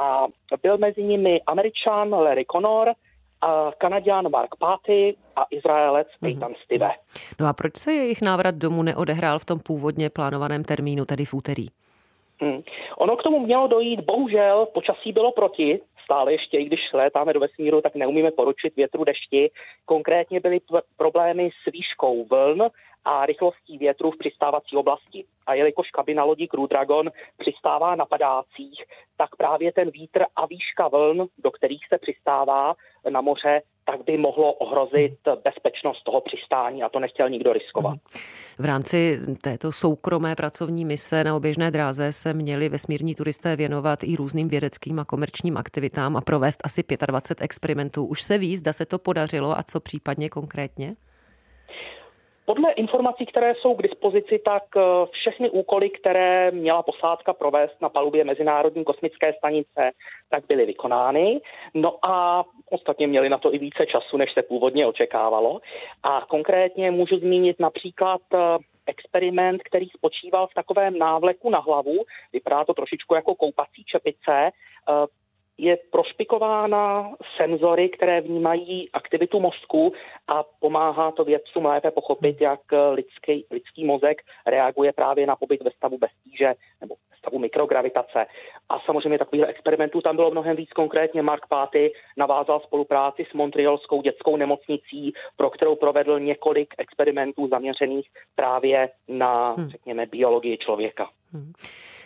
A 0.00 0.26
byl 0.62 0.78
mezi 0.78 1.02
nimi 1.02 1.40
američan 1.46 2.10
Larry 2.10 2.44
Connor, 2.52 2.94
a 3.40 3.72
Kanaděn 3.78 4.30
Mark 4.30 4.56
Páty 4.58 5.16
a 5.36 5.44
Izraelec 5.50 6.08
mhm. 6.08 6.18
Peyton 6.20 6.52
mm-hmm. 6.52 6.64
Stive. 6.64 6.90
No 7.40 7.46
a 7.46 7.52
proč 7.52 7.76
se 7.76 7.92
jejich 7.92 8.22
návrat 8.22 8.54
domů 8.54 8.82
neodehrál 8.82 9.38
v 9.38 9.44
tom 9.44 9.58
původně 9.58 10.10
plánovaném 10.10 10.64
termínu, 10.64 11.04
tedy 11.04 11.24
v 11.24 11.34
úterý? 11.34 11.66
Hmm. 12.40 12.62
Ono 12.98 13.16
k 13.16 13.22
tomu 13.22 13.40
mělo 13.40 13.66
dojít, 13.66 14.00
bohužel 14.00 14.66
počasí 14.66 15.12
bylo 15.12 15.32
proti, 15.32 15.80
stále 16.04 16.32
ještě, 16.32 16.58
i 16.58 16.64
když 16.64 16.92
létáme 16.92 17.32
do 17.32 17.40
vesmíru, 17.40 17.80
tak 17.80 17.94
neumíme 17.94 18.30
poručit 18.30 18.76
větru 18.76 19.04
dešti. 19.04 19.50
Konkrétně 19.84 20.40
byly 20.40 20.60
problémy 20.96 21.50
s 21.62 21.72
výškou 21.72 22.24
vln 22.24 22.70
a 23.04 23.26
rychlostí 23.26 23.78
větru 23.78 24.10
v 24.10 24.18
přistávací 24.18 24.76
oblasti. 24.76 25.24
A 25.46 25.54
jelikož 25.54 25.90
kabina 25.90 26.24
lodí 26.24 26.48
Crew 26.48 26.66
Dragon 26.68 27.10
přistává 27.38 27.94
na 27.94 28.06
padácích, 28.06 28.84
tak 29.16 29.36
právě 29.36 29.72
ten 29.72 29.90
vítr 29.90 30.24
a 30.36 30.46
výška 30.46 30.88
vln, 30.88 31.26
do 31.38 31.50
kterých 31.50 31.86
se 31.88 31.98
přistává 31.98 32.74
na 33.10 33.20
moře, 33.20 33.62
tak 33.86 34.04
by 34.04 34.18
mohlo 34.18 34.52
ohrozit 34.52 35.18
bezpečnost 35.44 36.02
toho 36.02 36.20
přistání 36.20 36.82
a 36.82 36.88
to 36.88 37.00
nechtěl 37.00 37.30
nikdo 37.30 37.52
riskovat. 37.52 37.98
V 38.58 38.64
rámci 38.64 39.20
této 39.40 39.72
soukromé 39.72 40.34
pracovní 40.34 40.84
mise 40.84 41.24
na 41.24 41.36
oběžné 41.36 41.70
dráze 41.70 42.12
se 42.12 42.34
měli 42.34 42.68
vesmírní 42.68 43.14
turisté 43.14 43.56
věnovat 43.56 44.04
i 44.04 44.16
různým 44.16 44.48
vědeckým 44.48 44.98
a 44.98 45.04
komerčním 45.04 45.56
aktivitám 45.56 46.16
a 46.16 46.20
provést 46.20 46.60
asi 46.64 46.84
25 47.06 47.44
experimentů. 47.44 48.04
Už 48.04 48.22
se 48.22 48.38
ví, 48.38 48.56
zda 48.56 48.72
se 48.72 48.86
to 48.86 48.98
podařilo 48.98 49.58
a 49.58 49.62
co 49.62 49.80
případně 49.80 50.28
konkrétně? 50.28 50.96
Podle 52.46 52.72
informací, 52.72 53.26
které 53.26 53.54
jsou 53.54 53.74
k 53.74 53.82
dispozici, 53.82 54.38
tak 54.44 54.62
eh, 54.76 54.80
všechny 55.10 55.50
úkoly, 55.50 55.90
které 55.90 56.50
měla 56.50 56.82
posádka 56.82 57.32
provést 57.32 57.82
na 57.82 57.88
palubě 57.88 58.24
Mezinárodní 58.24 58.84
kosmické 58.84 59.32
stanice, 59.38 59.90
tak 60.30 60.46
byly 60.48 60.66
vykonány. 60.66 61.40
No 61.74 61.98
a 62.02 62.44
ostatně 62.70 63.06
měli 63.06 63.28
na 63.28 63.38
to 63.38 63.54
i 63.54 63.58
více 63.58 63.86
času, 63.86 64.16
než 64.16 64.32
se 64.32 64.42
původně 64.42 64.86
očekávalo. 64.86 65.60
A 66.02 66.26
konkrétně 66.28 66.90
můžu 66.90 67.18
zmínit 67.18 67.60
například 67.60 68.20
eh, 68.34 68.38
experiment, 68.86 69.62
který 69.62 69.88
spočíval 69.88 70.46
v 70.46 70.54
takovém 70.54 70.98
návleku 70.98 71.50
na 71.50 71.58
hlavu. 71.58 72.04
Vypadá 72.32 72.64
to 72.64 72.74
trošičku 72.74 73.14
jako 73.14 73.34
koupací 73.34 73.84
čepice 73.84 74.50
eh, 74.50 75.06
je 75.58 75.78
prošpikována 75.90 77.10
senzory, 77.36 77.88
které 77.88 78.20
vnímají 78.20 78.90
aktivitu 78.92 79.40
mozku 79.40 79.92
a 80.28 80.44
pomáhá 80.60 81.10
to 81.10 81.24
vědcům 81.24 81.64
lépe 81.64 81.90
pochopit, 81.90 82.40
jak 82.40 82.60
lidský, 82.92 83.46
lidský 83.50 83.84
mozek 83.84 84.22
reaguje 84.46 84.92
právě 84.92 85.26
na 85.26 85.36
pobyt 85.36 85.62
ve 85.62 85.70
stavu 85.70 85.98
bez 85.98 86.10
tíže 86.24 86.54
nebo 86.80 86.94
ve 87.10 87.16
stavu 87.16 87.38
mikrogravitace. 87.38 88.26
A 88.68 88.80
samozřejmě 88.80 89.18
takových 89.18 89.44
experimentů 89.48 90.00
tam 90.00 90.16
bylo 90.16 90.30
mnohem 90.30 90.56
víc. 90.56 90.72
Konkrétně 90.72 91.22
Mark 91.22 91.46
Páty 91.48 91.92
navázal 92.16 92.60
spolupráci 92.60 93.26
s 93.30 93.32
Montrealskou 93.32 94.02
dětskou 94.02 94.36
nemocnicí, 94.36 95.12
pro 95.36 95.50
kterou 95.50 95.76
provedl 95.76 96.20
několik 96.20 96.74
experimentů 96.78 97.48
zaměřených 97.48 98.08
právě 98.34 98.88
na, 99.08 99.52
hmm. 99.52 99.68
řekněme, 99.68 100.06
biologii 100.06 100.58
člověka. 100.58 101.08
Hmm. 101.32 101.52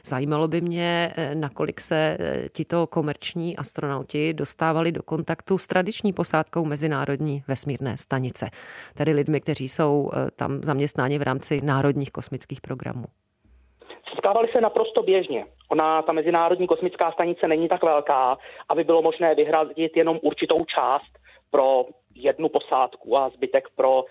Zajímalo 0.04 0.48
by 0.48 0.60
mě, 0.60 1.12
eh, 1.16 1.34
nakolik 1.34 1.80
se 1.80 2.16
eh, 2.20 2.48
tito 2.48 2.86
komerční 2.86 3.56
astronauti 3.56 4.34
dostávali 4.34 4.92
do 4.92 5.02
kontaktu 5.02 5.58
s 5.58 5.66
tradiční 5.66 6.12
posádkou 6.12 6.64
Mezinárodní 6.64 7.42
vesmírné 7.48 7.96
stanice, 7.96 8.50
tedy 8.94 9.12
lidmi, 9.12 9.40
kteří 9.40 9.68
jsou 9.68 10.10
eh, 10.12 10.30
tam 10.36 10.60
zaměstnáni 10.62 11.18
v 11.18 11.22
rámci 11.22 11.60
národních 11.64 12.10
kosmických 12.10 12.60
programů 12.60 13.04
Setkávali 14.10 14.48
se 14.52 14.60
naprosto 14.60 15.02
běžně. 15.02 15.46
Ona, 15.68 16.02
ta 16.02 16.12
Mezinárodní 16.12 16.66
kosmická 16.66 17.12
stanice 17.12 17.48
není 17.48 17.68
tak 17.68 17.82
velká, 17.82 18.38
aby 18.68 18.84
bylo 18.84 19.02
možné 19.02 19.34
vyhradit 19.34 19.96
jenom 19.96 20.18
určitou 20.22 20.58
část 20.74 21.12
pro 21.50 21.84
jednu 22.24 22.48
posádku 22.48 23.16
a 23.16 23.28
zbytek 23.28 23.68
pro, 23.76 24.04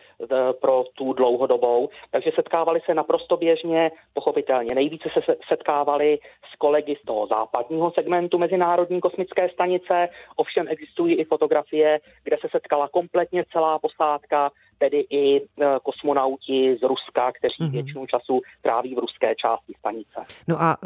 pro 0.62 0.84
tu 0.94 1.14
dlouhodobou. 1.14 1.90
Takže 2.12 2.32
setkávali 2.36 2.82
se 2.86 2.94
naprosto 2.94 3.38
běžně, 3.38 3.92
pochopitelně. 4.14 4.76
Nejvíce 4.76 5.10
se 5.14 5.36
setkávali 5.48 6.20
s 6.54 6.56
kolegy 6.56 6.96
z 7.02 7.06
toho 7.06 7.28
západního 7.28 7.92
segmentu 7.92 8.38
Mezinárodní 8.38 9.02
kosmické 9.02 9.50
stanice, 9.50 10.10
ovšem 10.36 10.68
existují 10.70 11.16
i 11.16 11.24
fotografie, 11.26 12.00
kde 12.24 12.38
se 12.42 12.48
setkala 12.52 12.88
kompletně 12.88 13.44
celá 13.52 13.80
posádka, 13.80 14.52
tedy 14.80 15.00
i 15.10 15.38
e, 15.38 15.42
kosmonauti 15.84 16.78
z 16.82 16.84
Ruska, 16.84 17.32
kteří 17.32 17.56
mm-hmm. 17.60 17.72
většinu 17.72 18.06
času 18.06 18.42
tráví 18.62 18.96
v 18.96 19.00
ruské 19.00 19.36
části 19.36 19.74
stanice. 19.80 20.20
No 20.48 20.62
a 20.62 20.78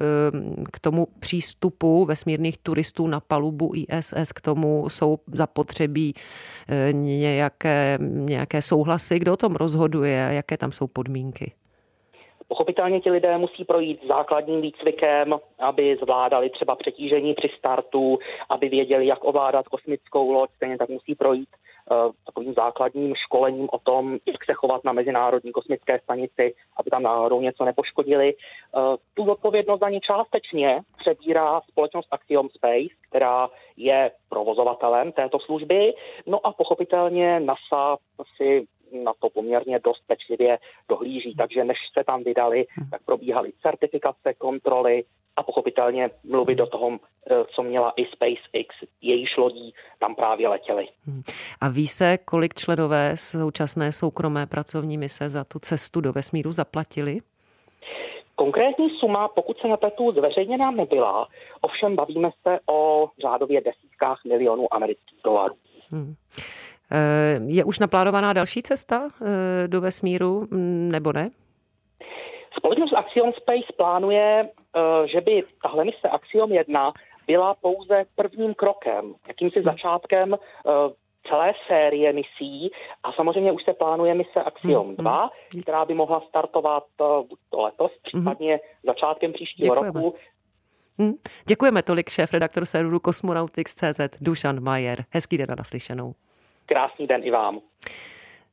k 0.73 0.79
tomu 0.79 1.07
přístupu 1.19 2.05
vesmírných 2.05 2.57
turistů 2.57 3.07
na 3.07 3.19
palubu 3.19 3.71
ISS, 3.75 4.31
k 4.31 4.41
tomu 4.41 4.89
jsou 4.89 5.17
zapotřebí 5.27 6.13
e, 6.69 6.93
nějaké, 6.93 7.97
nějaké 8.01 8.61
souhlasy, 8.61 9.19
kdo 9.19 9.33
o 9.33 9.37
tom 9.37 9.55
rozhoduje, 9.55 10.29
jaké 10.31 10.57
tam 10.57 10.71
jsou 10.71 10.87
podmínky? 10.87 11.53
Pochopitelně 12.47 13.01
ti 13.01 13.11
lidé 13.11 13.37
musí 13.37 13.65
projít 13.65 13.99
základním 14.07 14.61
výcvikem, 14.61 15.35
aby 15.59 15.97
zvládali 16.03 16.49
třeba 16.49 16.75
přetížení 16.75 17.33
při 17.33 17.49
startu, 17.57 18.19
aby 18.49 18.69
věděli, 18.69 19.07
jak 19.07 19.23
ovládat 19.23 19.67
kosmickou 19.67 20.31
loď, 20.31 20.49
stejně 20.55 20.77
tak 20.77 20.89
musí 20.89 21.15
projít 21.15 21.49
takovým 22.25 22.53
základním 22.53 23.15
školením 23.15 23.69
o 23.71 23.79
tom, 23.79 24.17
jak 24.25 24.45
se 24.45 24.53
chovat 24.53 24.83
na 24.83 24.93
Mezinárodní 24.93 25.51
kosmické 25.51 25.99
stanici, 25.99 26.55
aby 26.77 26.89
tam 26.89 27.03
náhodou 27.03 27.41
něco 27.41 27.65
nepoškodili. 27.65 28.33
Uh, 28.33 28.95
tu 29.13 29.31
odpovědnost 29.31 29.79
za 29.79 29.89
ní 29.89 29.99
částečně 30.01 30.81
přebírá 30.97 31.61
společnost 31.61 32.07
Axiom 32.11 32.49
Space, 32.49 32.95
která 33.09 33.49
je 33.77 34.11
provozovatelem 34.29 35.11
této 35.11 35.39
služby. 35.39 35.93
No 36.27 36.47
a 36.47 36.53
pochopitelně 36.53 37.39
NASA 37.39 37.97
si 38.37 38.67
na 39.03 39.13
to 39.19 39.29
poměrně 39.29 39.79
dost 39.79 40.03
pečlivě 40.07 40.57
dohlíží. 40.89 41.35
Takže 41.35 41.63
než 41.63 41.77
se 41.97 42.03
tam 42.03 42.23
vydali, 42.23 42.65
tak 42.91 43.01
probíhaly 43.05 43.51
certifikace, 43.61 44.33
kontroly 44.33 45.03
a 45.35 45.43
pochopitelně 45.43 46.09
mluvit 46.23 46.55
do 46.55 46.67
toho, 46.67 46.91
eh, 46.91 47.35
co 47.55 47.63
měla 47.63 47.93
i 47.95 48.05
SpaceX, 48.05 48.75
jejíž 49.01 49.37
lodí 49.37 49.73
tam 49.99 50.15
právě 50.15 50.47
letěly. 50.47 50.87
Hmm. 51.05 51.23
A 51.61 51.69
ví 51.69 51.87
se, 51.87 52.17
kolik 52.17 52.53
členové 52.53 53.11
současné 53.17 53.91
soukromé 53.91 54.45
pracovní 54.45 54.97
mise 54.97 55.29
za 55.29 55.43
tu 55.43 55.59
cestu 55.59 56.01
do 56.01 56.13
vesmíru 56.13 56.51
zaplatili? 56.51 57.19
Konkrétní 58.35 58.89
suma, 58.99 59.27
pokud 59.27 59.57
se 59.57 59.67
nepletu, 59.67 60.11
zveřejněná 60.11 60.71
nebyla, 60.71 61.27
ovšem 61.61 61.95
bavíme 61.95 62.29
se 62.43 62.59
o 62.69 63.09
řádově 63.21 63.61
desítkách 63.61 64.25
milionů 64.25 64.73
amerických 64.73 65.19
dolarů. 65.23 65.55
Hmm. 65.89 66.15
Eh, 66.91 67.39
je 67.47 67.63
už 67.63 67.79
naplánovaná 67.79 68.33
další 68.33 68.63
cesta 68.63 69.07
eh, 69.21 69.67
do 69.67 69.81
vesmíru, 69.81 70.47
mm, 70.51 70.89
nebo 70.91 71.13
ne? 71.13 71.29
Společnost 72.63 72.93
Axiom 72.93 73.33
Space 73.33 73.73
plánuje, 73.77 74.49
eh, 74.49 75.07
že 75.07 75.21
by 75.21 75.43
tahle 75.61 75.83
mise 75.85 76.09
Axiom 76.09 76.51
1 76.51 76.93
byla 77.27 77.53
pouze 77.53 78.05
prvním 78.15 78.53
krokem, 78.53 79.13
jakýmsi 79.27 79.59
hmm. 79.59 79.65
začátkem 79.65 80.35
celé 81.27 81.53
série 81.67 82.13
misí 82.13 82.71
a 83.03 83.13
samozřejmě 83.13 83.51
už 83.51 83.63
se 83.63 83.73
plánuje 83.73 84.13
mise 84.13 84.43
Axiom 84.45 84.95
2, 84.95 85.29
hmm. 85.53 85.61
která 85.61 85.85
by 85.85 85.93
mohla 85.93 86.21
startovat 86.29 86.83
buď 87.29 87.39
to 87.49 87.61
letos, 87.61 87.91
případně 88.03 88.59
začátkem 88.83 89.33
příštího 89.33 89.75
Děkujeme. 89.75 90.01
roku. 90.01 90.15
Hmm. 90.99 91.13
Děkujeme 91.45 91.83
tolik 91.83 92.09
šéf 92.09 92.33
redaktor 92.33 92.65
serveru 92.65 92.99
Cosmonautics.cz 92.99 93.99
Dušan 94.21 94.63
Majer. 94.63 95.05
Hezký 95.09 95.37
den 95.37 95.49
na 95.49 95.55
naslyšenou. 95.55 96.13
Krásný 96.65 97.07
den 97.07 97.21
i 97.23 97.31
vám. 97.31 97.59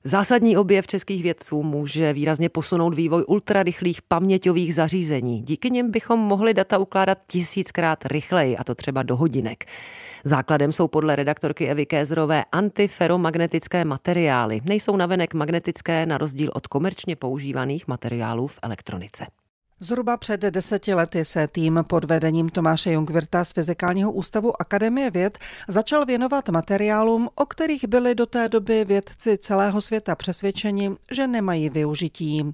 Zásadní 0.04 0.56
objev 0.56 0.86
českých 0.86 1.22
vědců 1.22 1.62
může 1.62 2.12
výrazně 2.12 2.48
posunout 2.48 2.94
vývoj 2.94 3.24
ultrarychlých 3.26 4.02
paměťových 4.02 4.74
zařízení. 4.74 5.42
Díky 5.42 5.70
nim 5.70 5.90
bychom 5.90 6.20
mohli 6.20 6.54
data 6.54 6.78
ukládat 6.78 7.18
tisíckrát 7.26 8.06
rychleji, 8.06 8.56
a 8.56 8.64
to 8.64 8.74
třeba 8.74 9.02
do 9.02 9.16
hodinek. 9.16 9.64
Základem 10.24 10.72
jsou 10.72 10.88
podle 10.88 11.16
redaktorky 11.16 11.66
Evy 11.66 11.86
Kézrové 11.86 12.44
antiferomagnetické 12.52 13.84
materiály. 13.84 14.60
Nejsou 14.64 14.96
navenek 14.96 15.34
magnetické 15.34 16.06
na 16.06 16.18
rozdíl 16.18 16.50
od 16.54 16.66
komerčně 16.66 17.16
používaných 17.16 17.88
materiálů 17.88 18.46
v 18.46 18.58
elektronice. 18.62 19.26
Zhruba 19.82 20.16
před 20.16 20.40
deseti 20.40 20.94
lety 20.94 21.24
se 21.24 21.48
tým 21.48 21.84
pod 21.88 22.04
vedením 22.04 22.48
Tomáše 22.48 22.92
Jungvirta 22.92 23.44
z 23.44 23.52
Fyzikálního 23.52 24.12
ústavu 24.12 24.60
Akademie 24.60 25.10
věd 25.10 25.38
začal 25.68 26.06
věnovat 26.06 26.48
materiálům, 26.48 27.28
o 27.34 27.46
kterých 27.46 27.88
byli 27.88 28.14
do 28.14 28.26
té 28.26 28.48
doby 28.48 28.84
vědci 28.84 29.38
celého 29.38 29.80
světa 29.80 30.14
přesvědčeni, 30.14 30.90
že 31.10 31.26
nemají 31.26 31.70
využití. 31.70 32.52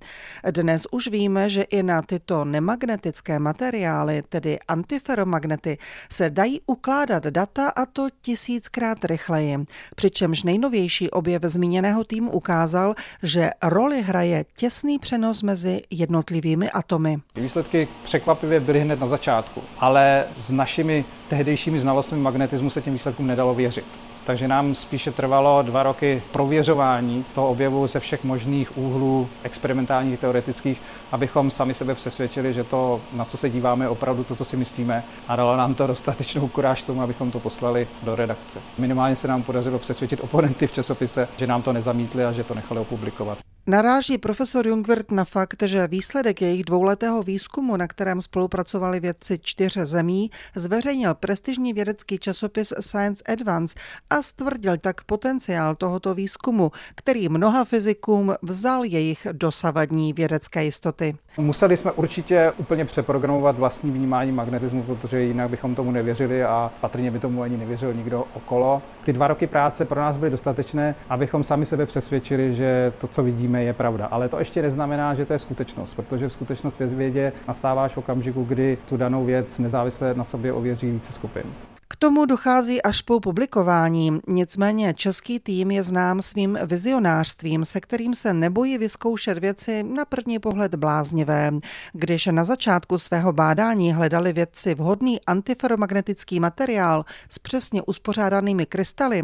Dnes 0.51 0.87
už 0.91 1.09
víme, 1.09 1.49
že 1.51 1.63
i 1.63 1.83
na 1.83 2.03
tyto 2.03 2.45
nemagnetické 2.45 3.39
materiály, 3.39 4.23
tedy 4.29 4.59
antiferomagnety, 4.69 5.79
se 6.11 6.31
dají 6.31 6.61
ukládat 6.67 7.25
data 7.27 7.69
a 7.69 7.87
to 7.87 8.09
tisíckrát 8.21 9.05
rychleji. 9.05 9.57
Přičemž 9.97 10.43
nejnovější 10.43 11.11
objev 11.11 11.43
zmíněného 11.45 12.05
týmu 12.05 12.31
ukázal, 12.31 12.95
že 13.23 13.51
roli 13.63 14.03
hraje 14.03 14.45
těsný 14.55 14.99
přenos 14.99 15.43
mezi 15.43 15.83
jednotlivými 15.91 16.71
atomy. 16.71 17.16
Výsledky 17.35 17.89
překvapivě 18.05 18.61
byly 18.61 18.81
hned 18.81 19.01
na 19.01 19.07
začátku, 19.07 19.63
ale 19.79 20.25
s 20.39 20.51
našimi 20.51 21.05
tehdejšími 21.29 21.81
znalostmi 21.81 22.19
magnetismu 22.19 22.71
se 22.71 22.83
těm 22.83 22.93
výsledkům 22.93 23.27
nedalo 23.27 23.55
věřit. 23.55 23.85
Takže 24.27 24.49
nám 24.49 24.75
spíše 24.75 25.11
trvalo 25.13 25.63
dva 25.63 25.83
roky 25.83 26.23
prověřování 26.33 27.25
toho 27.35 27.49
objevu 27.49 27.87
ze 27.87 28.01
všech 28.01 28.25
možných 28.25 28.79
úhlů 28.79 29.29
experimentálních, 29.43 30.21
teoretických, 30.21 30.81
abychom 31.13 31.51
sami 31.51 31.75
sebe 31.75 31.95
přesvědčili, 31.95 32.55
že 32.55 32.65
to, 32.65 33.01
na 33.13 33.25
co 33.25 33.37
se 33.37 33.51
díváme, 33.51 33.85
je 33.85 33.89
opravdu 33.89 34.25
to, 34.25 34.37
co 34.37 34.45
si 34.45 34.57
myslíme 34.57 35.05
a 35.29 35.37
dalo 35.37 35.57
nám 35.57 35.75
to 35.75 35.87
dostatečnou 35.87 36.49
kuráž 36.49 36.83
tomu, 36.83 37.03
abychom 37.03 37.31
to 37.31 37.41
poslali 37.41 37.89
do 38.03 38.17
redakce. 38.17 38.61
Minimálně 38.79 39.17
se 39.17 39.29
nám 39.29 39.43
podařilo 39.43 39.79
přesvědčit 39.79 40.21
oponenty 40.21 40.67
v 40.67 40.73
časopise, 40.73 41.29
že 41.37 41.47
nám 41.47 41.63
to 41.63 41.73
nezamítli 41.73 42.25
a 42.25 42.33
že 42.33 42.45
to 42.45 42.55
nechali 42.55 42.81
opublikovat. 42.81 43.39
Naráží 43.69 44.19
profesor 44.19 44.69
Jungwirth 44.69 45.11
na 45.11 45.25
fakt, 45.25 45.63
že 45.63 45.89
výsledek 45.89 46.43
jejich 46.43 46.65
dvouletého 46.65 47.23
výzkumu, 47.23 47.77
na 47.77 47.87
kterém 47.87 48.21
spolupracovali 48.21 49.01
vědci 49.01 49.39
čtyř 49.43 49.79
zemí, 49.85 50.31
zveřejnil 50.55 51.15
prestižní 51.15 51.73
vědecký 51.73 52.19
časopis 52.19 52.73
Science 52.81 53.25
Advance 53.33 53.75
a 54.11 54.23
stvrdil 54.23 54.77
tak 54.79 55.05
potenciál 55.05 55.75
tohoto 55.75 56.15
výzkumu, 56.15 56.71
který 56.95 57.29
mnoha 57.29 57.65
fyzikům 57.65 58.35
vzal 58.43 58.85
jejich 58.85 59.27
dosavadní 59.33 60.13
vědecké 60.13 60.65
jistoty. 60.65 60.96
Museli 61.39 61.77
jsme 61.77 61.93
určitě 61.93 62.53
úplně 62.57 62.85
přeprogramovat 62.85 63.57
vlastní 63.57 63.91
vnímání 63.91 64.33
magnetismu, 64.33 64.83
protože 64.83 65.21
jinak 65.21 65.51
bychom 65.51 65.75
tomu 65.75 65.91
nevěřili 65.91 66.45
a 66.45 66.71
patrně 66.81 67.11
by 67.11 67.19
tomu 67.19 67.43
ani 67.43 67.57
nevěřil 67.57 67.95
nikdo 67.95 68.25
okolo. 68.35 68.83
Ty 69.05 69.13
dva 69.13 69.29
roky 69.29 69.47
práce 69.47 69.85
pro 69.85 70.01
nás 70.01 70.17
byly 70.17 70.31
dostatečné, 70.31 70.95
abychom 71.09 71.45
sami 71.45 71.67
sebe 71.67 71.87
přesvědčili, 71.87 72.55
že 72.55 72.93
to, 73.01 73.07
co 73.07 73.23
vidíme, 73.23 73.63
je 73.63 73.73
pravda. 73.73 74.07
Ale 74.07 74.29
to 74.29 74.39
ještě 74.39 74.63
neznamená, 74.63 75.15
že 75.15 75.27
to 75.27 75.33
je 75.33 75.39
skutečnost, 75.39 75.95
protože 75.95 76.31
skutečnost 76.31 76.81
ve 76.81 76.87
vědě 76.87 77.33
nastává 77.49 77.85
až 77.85 77.95
v 77.95 77.99
okamžiku, 77.99 78.45
kdy 78.45 78.79
tu 78.89 78.97
danou 78.97 79.25
věc 79.25 79.59
nezávisle 79.59 80.15
na 80.15 80.25
sobě 80.25 80.53
ověří 80.53 80.91
více 80.91 81.13
skupin. 81.13 81.45
K 81.89 81.97
tomu 81.97 82.25
dochází 82.25 82.83
až 82.83 83.03
po 83.03 83.21
publikování. 83.21 84.21
Nicméně 84.29 84.95
český 84.95 85.41
tým 85.41 85.71
je 85.71 85.83
znám 85.83 86.23
svým 86.23 86.59
vizionářstvím, 86.67 87.65
se 87.65 87.81
kterým 87.81 88.15
se 88.15 88.33
nebojí 88.33 88.79
vyzkoušet 88.79 89.39
věci 89.39 89.83
na 89.83 90.05
první 90.05 90.39
pohled 90.39 90.75
bláznivé. 90.75 91.53
Když 91.93 92.27
na 92.27 92.45
začátku 92.45 92.99
svého 92.99 93.33
bádání 93.33 93.93
hledali 93.93 94.33
vědci 94.33 94.75
vhodný 94.75 95.21
antiferomagnetický 95.27 96.41
materiál 96.41 97.05
s 97.29 97.39
přesně 97.39 97.83
uspořádanými 97.83 98.67
krystaly, 98.67 99.23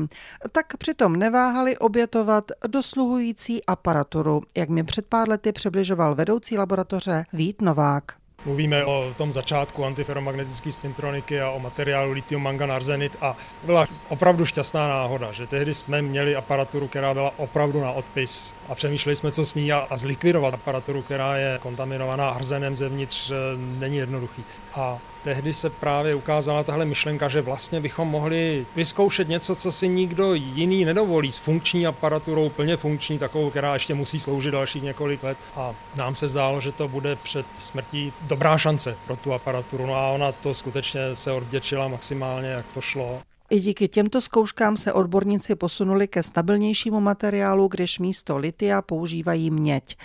tak 0.52 0.76
přitom 0.76 1.16
neváhali 1.16 1.78
obětovat 1.78 2.44
dosluhující 2.66 3.64
aparaturu, 3.64 4.40
jak 4.56 4.68
mi 4.68 4.84
před 4.84 5.06
pár 5.06 5.28
lety 5.28 5.52
přibližoval 5.52 6.14
vedoucí 6.14 6.58
laboratoře 6.58 7.24
Vít 7.32 7.62
Novák. 7.62 8.21
Mluvíme 8.44 8.84
o 8.84 9.14
tom 9.16 9.32
začátku 9.32 9.84
antiferomagnetické 9.84 10.72
spintroniky 10.72 11.40
a 11.40 11.50
o 11.50 11.60
materiálu 11.60 12.12
lithium 12.12 12.42
mangan 12.42 12.72
arzenit 12.72 13.16
a 13.20 13.36
byla 13.64 13.86
opravdu 14.08 14.46
šťastná 14.46 14.88
náhoda, 14.88 15.32
že 15.32 15.46
tehdy 15.46 15.74
jsme 15.74 16.02
měli 16.02 16.36
aparaturu, 16.36 16.88
která 16.88 17.14
byla 17.14 17.32
opravdu 17.36 17.80
na 17.80 17.92
odpis 17.92 18.54
a 18.68 18.74
přemýšleli 18.74 19.16
jsme, 19.16 19.32
co 19.32 19.44
s 19.44 19.54
ní 19.54 19.72
a, 19.72 19.86
a 19.90 19.96
zlikvidovat 19.96 20.54
aparaturu, 20.54 21.02
která 21.02 21.36
je 21.36 21.58
kontaminovaná 21.62 22.28
arzenem 22.28 22.76
zevnitř, 22.76 23.32
není 23.56 23.96
jednoduchý. 23.96 24.44
A 24.74 24.98
tehdy 25.24 25.54
se 25.54 25.70
právě 25.70 26.14
ukázala 26.14 26.64
tahle 26.64 26.84
myšlenka, 26.84 27.28
že 27.28 27.40
vlastně 27.40 27.80
bychom 27.80 28.08
mohli 28.08 28.66
vyzkoušet 28.76 29.28
něco, 29.28 29.54
co 29.54 29.72
si 29.72 29.88
nikdo 29.88 30.34
jiný 30.34 30.84
nedovolí 30.84 31.32
s 31.32 31.38
funkční 31.38 31.86
aparaturou, 31.86 32.48
plně 32.48 32.76
funkční, 32.76 33.18
takovou, 33.18 33.50
která 33.50 33.74
ještě 33.74 33.94
musí 33.94 34.18
sloužit 34.18 34.50
dalších 34.50 34.82
několik 34.82 35.22
let. 35.22 35.38
A 35.56 35.74
nám 35.96 36.14
se 36.14 36.28
zdálo, 36.28 36.60
že 36.60 36.72
to 36.72 36.88
bude 36.88 37.16
před 37.16 37.46
smrtí 37.58 38.12
dobrá 38.22 38.58
šance 38.58 38.96
pro 39.06 39.16
tu 39.16 39.32
aparaturu. 39.32 39.86
No 39.86 39.94
a 39.94 40.10
ona 40.10 40.32
to 40.32 40.54
skutečně 40.54 41.16
se 41.16 41.32
odděčila 41.32 41.88
maximálně, 41.88 42.48
jak 42.48 42.66
to 42.74 42.80
šlo. 42.80 43.20
I 43.52 43.60
díky 43.60 43.88
těmto 43.88 44.20
zkouškám 44.20 44.76
se 44.76 44.92
odborníci 44.92 45.54
posunuli 45.54 46.08
ke 46.08 46.22
stabilnějšímu 46.22 47.00
materiálu, 47.00 47.68
když 47.68 47.98
místo 47.98 48.38
litia 48.38 48.82
používají 48.82 49.50
měď. 49.50 49.96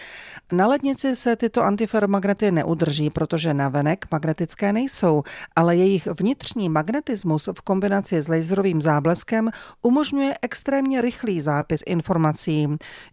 Na 0.51 0.67
lednici 0.67 1.15
se 1.15 1.35
tyto 1.35 1.63
antiferomagnety 1.63 2.51
neudrží, 2.51 3.09
protože 3.09 3.53
navenek 3.53 4.05
magnetické 4.11 4.73
nejsou, 4.73 5.23
ale 5.55 5.75
jejich 5.75 6.07
vnitřní 6.19 6.69
magnetismus 6.69 7.49
v 7.57 7.61
kombinaci 7.61 8.21
s 8.21 8.27
laserovým 8.27 8.81
zábleskem 8.81 9.49
umožňuje 9.81 10.33
extrémně 10.41 11.01
rychlý 11.01 11.41
zápis 11.41 11.83
informací. 11.85 12.67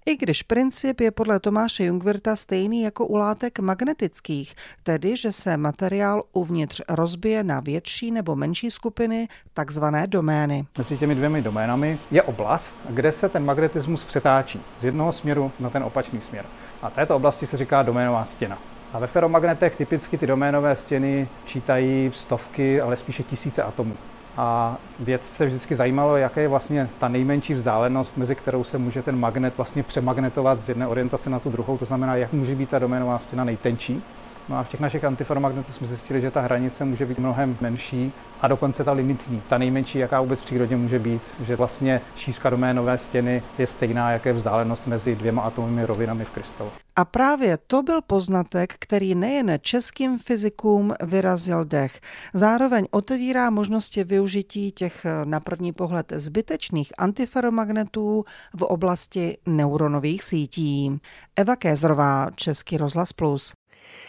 I 0.07 0.17
když 0.17 0.43
princip 0.43 1.01
je 1.01 1.11
podle 1.11 1.41
Tomáše 1.41 1.85
Jungwirta 1.85 2.37
stejný 2.37 2.83
jako 2.83 3.07
u 3.07 3.17
látek 3.17 3.59
magnetických, 3.59 4.55
tedy 4.83 5.17
že 5.17 5.33
se 5.33 5.57
materiál 5.57 6.23
uvnitř 6.33 6.81
rozbije 6.89 7.45
na 7.45 7.61
větší 7.61 8.11
nebo 8.11 8.37
menší 8.37 8.71
skupiny, 8.71 9.29
takzvané 9.53 10.07
domény 10.07 10.24
domény. 10.25 10.65
Mezi 10.79 10.99
těmi 10.99 11.15
dvěmi 11.15 11.43
doménami 11.43 11.99
je 12.11 12.23
oblast, 12.23 12.77
kde 12.89 13.13
se 13.13 13.29
ten 13.29 13.45
magnetismus 13.45 14.05
přetáčí 14.05 14.61
z 14.81 14.85
jednoho 14.85 15.13
směru 15.13 15.53
na 15.61 15.71
ten 15.71 15.83
opačný 15.83 16.21
směr. 16.21 16.45
A 16.83 16.91
této 16.91 17.17
oblasti 17.17 17.47
se 17.47 17.57
říká 17.57 17.83
doménová 17.83 18.25
stěna. 18.25 18.59
A 18.93 18.99
ve 18.99 19.07
feromagnetech 19.07 19.77
typicky 19.77 20.19
ty 20.19 20.27
doménové 20.27 20.77
stěny 20.77 21.29
čítají 21.47 22.13
stovky, 22.15 22.81
ale 22.81 22.97
spíše 22.97 23.23
tisíce 23.23 23.63
atomů. 23.63 23.95
A 24.37 24.77
vědce 25.01 25.47
vždycky 25.47 25.77
zajímalo, 25.77 26.17
jaká 26.17 26.41
je 26.41 26.49
vlastně 26.49 26.89
ta 26.99 27.09
nejmenší 27.09 27.55
vzdálenost, 27.55 28.17
mezi 28.17 28.35
kterou 28.35 28.65
se 28.65 28.79
může 28.79 29.03
ten 29.03 29.19
magnet 29.19 29.57
vlastně 29.57 29.83
přemagnetovat 29.83 30.61
z 30.61 30.69
jedné 30.69 30.87
orientace 30.87 31.31
na 31.31 31.39
tu 31.39 31.51
druhou. 31.51 31.79
To 31.79 31.85
znamená, 31.85 32.17
jak 32.17 32.33
může 32.33 32.55
být 32.55 32.71
ta 32.71 32.79
doménová 32.79 33.19
stěna 33.19 33.45
nejtenčí. 33.45 34.03
No 34.49 34.59
a 34.59 34.63
v 34.63 34.69
těch 34.69 34.81
našich 34.81 35.05
antiferomagnetech 35.05 35.75
jsme 35.75 35.87
zjistili, 35.87 36.21
že 36.21 36.31
ta 36.31 36.41
hranice 36.41 36.85
může 36.85 37.07
být 37.07 37.19
mnohem 37.19 37.57
menší 37.61 38.13
a 38.41 38.49
dokonce 38.49 38.85
ta 38.85 38.93
limitní, 38.93 39.43
ta 39.49 39.59
nejmenší, 39.59 39.99
jaká 39.99 40.21
vůbec 40.21 40.41
v 40.41 40.45
přírodě 40.45 40.77
může 40.77 40.99
být, 40.99 41.23
že 41.41 41.57
vlastně 41.57 42.01
šířka 42.17 42.51
doménové 42.51 42.99
stěny 42.99 43.43
je 43.59 43.67
stejná, 43.67 44.11
jaké 44.11 44.33
vzdálenost 44.33 44.87
mezi 44.87 45.17
dvěma 45.17 45.43
atomovými 45.43 45.87
rovinami 45.87 46.25
v 46.25 46.31
krystalu. 46.31 46.71
A 46.97 47.05
právě 47.05 47.59
to 47.67 47.83
byl 47.83 48.03
poznatek, 48.03 48.75
který 48.79 49.15
nejen 49.15 49.59
českým 49.61 50.19
fyzikům 50.19 50.95
vyrazil 51.03 51.65
dech. 51.65 52.01
Zároveň 52.35 52.85
otevírá 52.91 53.51
možnosti 53.51 54.05
využití 54.05 54.73
těch 54.73 55.07
na 55.25 55.41
první 55.41 55.73
pohled 55.73 56.13
zbytečných 56.17 56.93
antiferomagnetů 56.99 58.25
v 58.57 58.63
oblasti 58.63 59.39
neuronových 59.47 60.25
sítí. 60.25 61.01
Eva 61.37 61.57
Kézrová, 61.57 62.31
Český 62.35 62.77
rozhlas 62.77 63.13
Plus. 63.13 63.53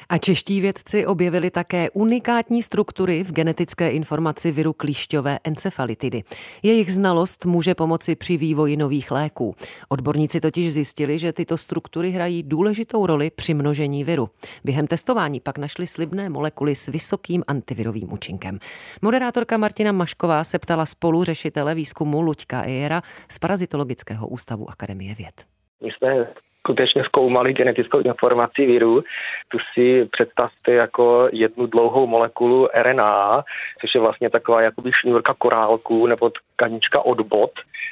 A 0.10 0.18
čeští 0.18 0.62
vědci 0.62 1.06
objevili 1.06 1.50
také 1.50 1.90
unikátní 1.90 2.64
struktury 2.64 3.24
v 3.24 3.32
genetické 3.32 3.92
informaci 3.92 4.52
viru 4.52 4.74
klíšťové 4.74 5.40
encefalitidy. 5.44 6.24
Jejich 6.64 6.94
znalost 6.94 7.46
může 7.46 7.76
pomoci 7.76 8.16
při 8.16 8.38
vývoji 8.38 8.78
nových 8.78 9.12
léků. 9.12 9.56
Odborníci 9.90 10.42
totiž 10.42 10.74
zjistili, 10.74 11.20
že 11.20 11.34
tyto 11.34 11.58
struktury 11.58 12.12
hrají 12.12 12.44
důležitou 12.44 13.06
roli 13.06 13.30
při 13.30 13.54
množení 13.54 14.04
viru. 14.04 14.30
Během 14.64 14.88
testování 14.88 15.40
pak 15.40 15.58
našli 15.58 15.88
slibné 15.88 16.30
molekuly 16.30 16.76
s 16.76 16.88
vysokým 16.88 17.44
antivirovým 17.48 18.14
účinkem. 18.14 18.60
Moderátorka 19.02 19.58
Martina 19.58 19.92
Mašková 19.92 20.44
se 20.44 20.60
ptala 20.60 20.86
spolu 20.86 21.24
řešitele 21.24 21.76
výzkumu 21.76 22.22
Luďka 22.22 22.64
Ejera 22.64 23.02
z 23.32 23.40
Parazitologického 23.40 24.28
ústavu 24.28 24.70
Akademie 24.70 25.16
věd. 25.16 25.46
My 25.84 25.90
jsme 25.92 26.28
skutečně 26.66 27.04
zkoumali 27.04 27.54
genetickou 27.54 28.00
informaci 28.00 28.66
viru, 28.66 29.04
tu 29.48 29.58
si 29.74 30.06
představte 30.12 30.74
jako 30.74 31.30
jednu 31.32 31.66
dlouhou 31.66 32.08
molekulu 32.08 32.68
RNA, 32.82 33.44
což 33.82 33.96
je 33.96 34.02
vlastně 34.02 34.30
taková 34.30 34.62
jakoby 34.62 34.92
šňůrka 35.02 35.34
korálku 35.38 36.08
nebo 36.08 36.30
tkanička 36.30 37.06
od 37.06 37.22
bod. 37.22 37.52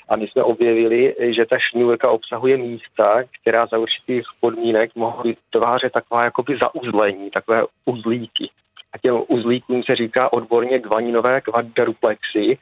A 0.10 0.18
my 0.18 0.28
jsme 0.28 0.44
objevili, 0.44 1.16
že 1.36 1.46
ta 1.46 1.58
šňůrka 1.60 2.12
obsahuje 2.12 2.58
místa, 2.58 3.24
která 3.42 3.62
za 3.72 3.78
určitých 3.78 4.24
podmínek 4.40 4.92
mohou 4.96 5.22
vytvářet 5.24 5.94
taková 5.94 6.24
jakoby 6.24 6.58
zauzlení, 6.64 7.32
takové 7.32 7.64
uzlíky 7.86 8.50
a 8.94 8.98
těm 8.98 9.22
uzlíkům 9.28 9.84
se 9.84 9.96
říká 9.96 10.34
odborně 10.34 10.80
gvaninové 10.80 11.42
kvadruplexy 11.42 12.58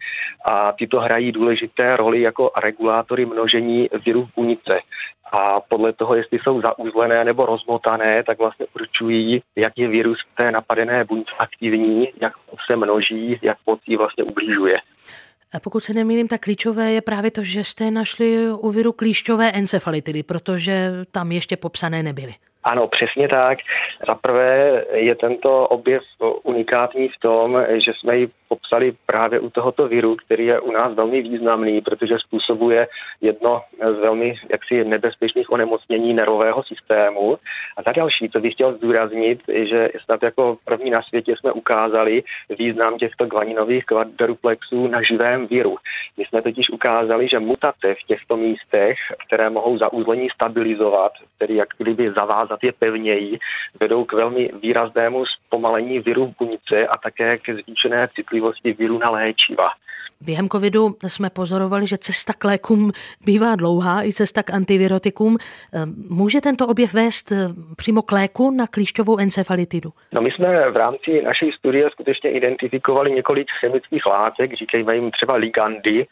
a 0.52 0.72
tyto 0.72 1.00
hrají 1.00 1.32
důležité 1.32 1.98
roli 1.98 2.22
jako 2.22 2.52
regulátory 2.63 3.26
množení 3.26 3.89
virů 4.06 4.26
v 4.26 4.36
bunice 4.36 4.80
a 5.32 5.62
podle 5.62 5.94
toho, 5.94 6.15
jestli 6.15 6.39
jsou 6.39 6.62
zauzlené 6.62 7.24
nebo 7.24 7.46
rozmotané, 7.46 8.24
tak 8.24 8.38
vlastně 8.38 8.65
určují, 8.76 9.41
jak 9.56 9.74
je 9.78 9.88
virus 9.88 10.17
v 10.22 10.36
té 10.36 10.52
napadené 10.52 11.04
buňce 11.06 11.32
aktivní, 11.39 12.08
jak 12.22 12.34
se 12.72 12.76
množí, 12.76 13.39
jak 13.41 13.58
moc 13.65 13.80
vlastně 13.98 14.24
ublížuje. 14.24 14.74
A 15.54 15.60
pokud 15.60 15.84
se 15.84 15.94
nemýlím, 15.94 16.28
tak 16.28 16.41
klíčové 16.41 16.91
je 16.91 17.02
právě 17.02 17.32
to, 17.32 17.44
že 17.44 17.63
jste 17.63 17.91
našli 17.91 18.52
u 18.52 18.72
viru 18.72 18.91
klíšťové 18.91 19.52
encefalitidy, 19.52 20.24
protože 20.24 20.91
tam 21.12 21.32
ještě 21.32 21.58
popsané 21.58 22.04
nebyly. 22.04 22.34
Ano, 22.63 22.88
přesně 22.88 23.28
tak. 23.28 23.58
Za 24.10 24.15
prvé 24.15 24.86
je 24.93 25.15
tento 25.15 25.67
objev 25.67 26.02
unikátní 26.43 27.10
v 27.10 27.19
tom, 27.19 27.65
že 27.86 27.91
jsme 28.00 28.17
ji 28.17 28.30
popsali 28.52 28.94
právě 29.06 29.40
u 29.40 29.50
tohoto 29.50 29.88
viru, 29.88 30.16
který 30.16 30.46
je 30.46 30.60
u 30.60 30.72
nás 30.72 30.94
velmi 30.94 31.22
významný, 31.22 31.82
protože 31.82 32.20
způsobuje 32.20 32.88
jedno 33.22 33.62
z 33.80 34.00
velmi 34.00 34.36
jaksi 34.52 34.84
nebezpečných 34.84 35.52
onemocnění 35.52 36.14
nervového 36.14 36.64
systému. 36.64 37.38
A 37.78 37.80
za 37.88 37.92
další, 37.96 38.30
co 38.30 38.40
bych 38.40 38.54
chtěl 38.54 38.74
zdůraznit, 38.74 39.40
že 39.70 39.90
snad 40.04 40.24
jako 40.24 40.58
první 40.66 40.92
na 40.92 41.02
světě 41.02 41.36
jsme 41.40 41.52
ukázali 41.52 42.24
význam 42.60 42.98
těchto 42.98 43.26
guaninových 43.26 43.86
kvadruplexů 43.86 44.88
na 44.88 45.00
živém 45.02 45.48
viru. 45.48 45.76
My 46.18 46.24
jsme 46.26 46.42
totiž 46.42 46.70
ukázali, 46.70 47.28
že 47.28 47.40
mutace 47.40 47.88
v 48.02 48.08
těchto 48.08 48.38
místech, 48.38 48.98
které 49.26 49.50
mohou 49.50 49.78
zauzlení 49.78 50.28
stabilizovat, 50.36 51.12
tedy 51.38 51.56
jak 51.56 51.70
kdyby 51.78 52.14
zavázat 52.20 52.60
je 52.64 52.72
pevněji, 52.72 53.40
vedou 53.80 54.06
k 54.06 54.14
velmi 54.14 54.50
výraznému 54.62 55.24
zpomalení 55.26 56.00
viru 56.00 56.26
v 56.26 56.36
buňce 56.40 56.88
a 56.88 56.98
také 56.98 57.38
ke 57.38 57.54
zvýšené 57.56 58.08
citlivosti 58.16 58.40
viru 58.73 58.97
na 58.97 59.10
léčiva. 59.10 59.77
Během 60.22 60.50
covidu 60.50 60.96
jsme 61.08 61.30
pozorovali, 61.30 61.88
že 61.88 61.98
cesta 61.98 62.34
k 62.34 62.44
lékům 62.44 62.92
bývá 63.26 63.56
dlouhá, 63.56 64.06
i 64.06 64.14
cesta 64.14 64.44
k 64.44 64.54
antivirotikům. 64.54 65.38
Ehm, 65.74 65.94
může 66.10 66.42
tento 66.42 66.68
objev 66.68 66.94
vést 66.94 67.32
ehm, 67.32 67.56
přímo 67.78 68.02
k 68.02 68.12
léku 68.12 68.52
na 68.52 68.68
klíšťovou 68.68 69.18
encefalitidu? 69.20 69.90
No 70.12 70.22
my 70.22 70.32
jsme 70.32 70.72
v 70.72 70.76
rámci 70.76 71.22
naší 71.22 71.52
studie 71.52 71.90
skutečně 71.90 72.32
identifikovali 72.32 73.12
několik 73.12 73.48
chemických 73.60 74.06
látek, 74.06 74.54
říkají 74.54 74.86
jim 74.94 75.12
třeba 75.12 75.36
ligandy, 75.36 76.08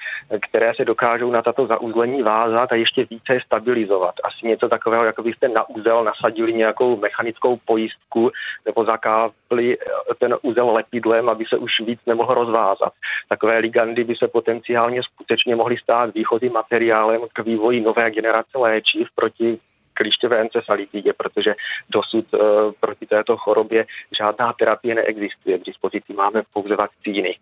které 0.50 0.72
se 0.76 0.86
dokážou 0.86 1.32
na 1.32 1.41
tato 1.41 1.67
zauzlení 1.67 2.22
vázat 2.22 2.72
a 2.72 2.76
ještě 2.76 3.06
více 3.10 3.39
stabilizovat. 3.45 4.15
Asi 4.24 4.48
něco 4.48 4.69
takového, 4.69 5.04
jako 5.04 5.24
byste 5.24 5.48
na 5.48 5.69
úzel 5.69 6.04
nasadili 6.04 6.54
nějakou 6.54 6.98
mechanickou 6.98 7.60
pojistku 7.65 8.32
nebo 8.65 8.86
zakápli 8.86 9.78
ten 10.17 10.36
úzel 10.41 10.69
lepidlem, 10.69 11.30
aby 11.30 11.45
se 11.50 11.58
už 11.58 11.72
víc 11.86 12.00
nemohl 12.08 12.34
rozvázat. 12.34 12.93
Takové 13.30 13.58
ligandy 13.58 13.98
kdy 13.99 14.03
by 14.03 14.15
se 14.15 14.27
potenciálně 14.27 15.03
skutečně 15.03 15.55
mohly 15.55 15.77
stát 15.77 16.13
výchozím 16.13 16.51
materiálem 16.53 17.21
k 17.33 17.45
vývoji 17.45 17.81
nové 17.81 18.12
generace 18.12 18.57
léčiv 18.57 19.07
proti 19.15 19.59
klíšťové 19.93 20.41
encefalitidě, 20.41 21.13
protože 21.13 21.55
dosud 21.89 22.25
uh, 22.33 22.39
proti 22.79 23.05
této 23.05 23.38
chorobě 23.38 23.85
žádná 24.19 24.53
terapie 24.53 24.95
neexistuje. 24.95 25.59
K 25.59 25.65
dispozici 25.65 26.13
máme 26.13 26.41
pouze 26.53 26.75
vakcíny. 26.75 27.35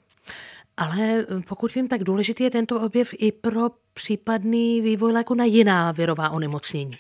Ale 0.77 0.97
eh, 1.01 1.25
pokud 1.47 1.75
vím, 1.75 1.87
tak 1.87 2.03
důležitý 2.03 2.43
je 2.43 2.49
tento 2.49 2.81
objev 2.81 3.09
i 3.17 3.31
pro 3.31 3.61
případný 3.93 4.81
vývoj 4.81 5.11
léku 5.11 5.33
na 5.33 5.43
jiná 5.43 5.91
virová 5.91 6.29
onemocnění. 6.29 6.97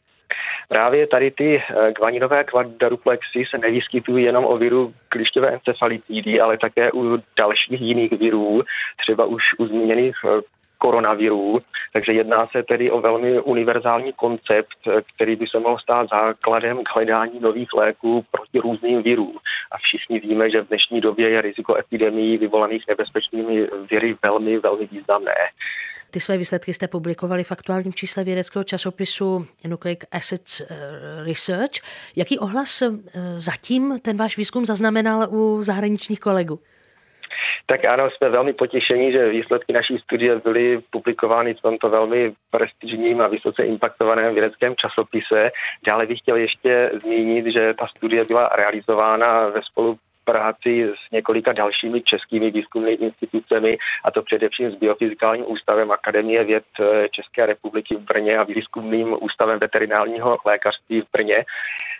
Právě 0.67 1.07
tady 1.07 1.31
ty 1.31 1.57
eh, 1.57 1.91
guaninové 1.91 2.43
kvadruplexy 2.43 3.43
se 3.49 3.57
nevyskytují 3.57 4.25
jenom 4.25 4.45
o 4.45 4.55
viru 4.55 4.93
klišťové 5.09 5.47
encefalitidy, 5.47 6.41
ale 6.41 6.57
také 6.57 6.91
u 6.91 7.17
dalších 7.39 7.81
jiných 7.81 8.11
virů, 8.11 8.61
třeba 9.01 9.25
už 9.25 9.43
u 9.57 9.65
zmíněných 9.65 10.15
eh, 10.25 10.41
koronavirů, 10.77 11.59
takže 11.93 12.11
jedná 12.11 12.47
se 12.51 12.63
tedy 12.63 12.91
o 12.91 13.01
velmi 13.01 13.39
univerzální 13.39 14.13
koncept, 14.13 14.77
eh, 14.87 15.01
který 15.15 15.35
by 15.35 15.47
se 15.47 15.59
mohl 15.59 15.77
stát 15.77 16.07
základem 16.13 16.83
k 16.83 16.95
hledání 16.95 17.39
nových 17.39 17.73
léků 17.73 18.25
proti 18.31 18.59
různým 18.59 19.03
virům. 19.03 19.37
A 19.71 19.77
všichni 19.77 20.19
víme, 20.19 20.49
že 20.49 20.61
v 20.61 20.67
dnešní 20.67 21.01
době 21.01 21.29
je 21.29 21.41
riziko 21.41 21.77
epidemií 21.77 22.37
vyvolaných 22.37 22.83
nebezpečnými 22.87 23.67
viry 23.91 24.15
velmi, 24.25 24.59
velmi 24.59 24.85
významné. 24.85 25.35
Ty 26.11 26.19
své 26.19 26.37
výsledky 26.37 26.73
jste 26.73 26.87
publikovali 26.87 27.43
v 27.43 27.51
aktuálním 27.51 27.93
čísle 27.93 28.23
vědeckého 28.23 28.63
časopisu 28.63 29.45
Nucleic 29.67 29.99
Acids 30.11 30.61
eh, 30.61 30.65
Research. 31.25 31.73
Jaký 32.15 32.39
ohlas 32.39 32.81
eh, 32.81 32.89
zatím 33.35 33.99
ten 34.01 34.17
váš 34.17 34.37
výzkum 34.37 34.65
zaznamenal 34.65 35.27
u 35.29 35.61
zahraničních 35.61 36.19
kolegů? 36.19 36.59
Tak 37.65 37.93
ano, 37.93 38.09
jsme 38.09 38.29
velmi 38.29 38.53
potěšení, 38.53 39.11
že 39.11 39.29
výsledky 39.29 39.73
naší 39.73 39.97
studie 39.97 40.39
byly 40.39 40.81
publikovány 40.89 41.53
v 41.53 41.61
tomto 41.61 41.89
velmi 41.89 42.33
prestižním 42.51 43.21
a 43.21 43.27
vysoce 43.27 43.63
impaktovaném 43.63 44.33
vědeckém 44.33 44.75
časopise. 44.75 45.51
Dále 45.91 46.05
bych 46.05 46.19
chtěl 46.19 46.35
ještě 46.35 46.91
zmínit, 47.03 47.45
že 47.57 47.73
ta 47.79 47.87
studie 47.87 48.25
byla 48.25 48.49
realizována 48.55 49.49
ve 49.49 49.61
spolu 49.61 49.97
práci 50.31 50.91
s 50.95 51.11
několika 51.11 51.53
dalšími 51.53 52.01
českými 52.01 52.51
výzkumnými 52.51 52.97
institucemi, 53.09 53.71
a 54.05 54.11
to 54.11 54.21
především 54.21 54.71
s 54.71 54.75
Biofyzikálním 54.75 55.51
ústavem 55.51 55.91
Akademie 55.91 56.43
věd 56.43 56.63
eh, 56.79 57.09
České 57.09 57.45
republiky 57.45 57.95
v 57.95 57.99
Brně 57.99 58.37
a 58.37 58.43
výzkumným 58.43 59.17
ústavem 59.21 59.59
veterinárního 59.59 60.37
lékařství 60.45 61.01
v 61.01 61.11
Brně. 61.13 61.45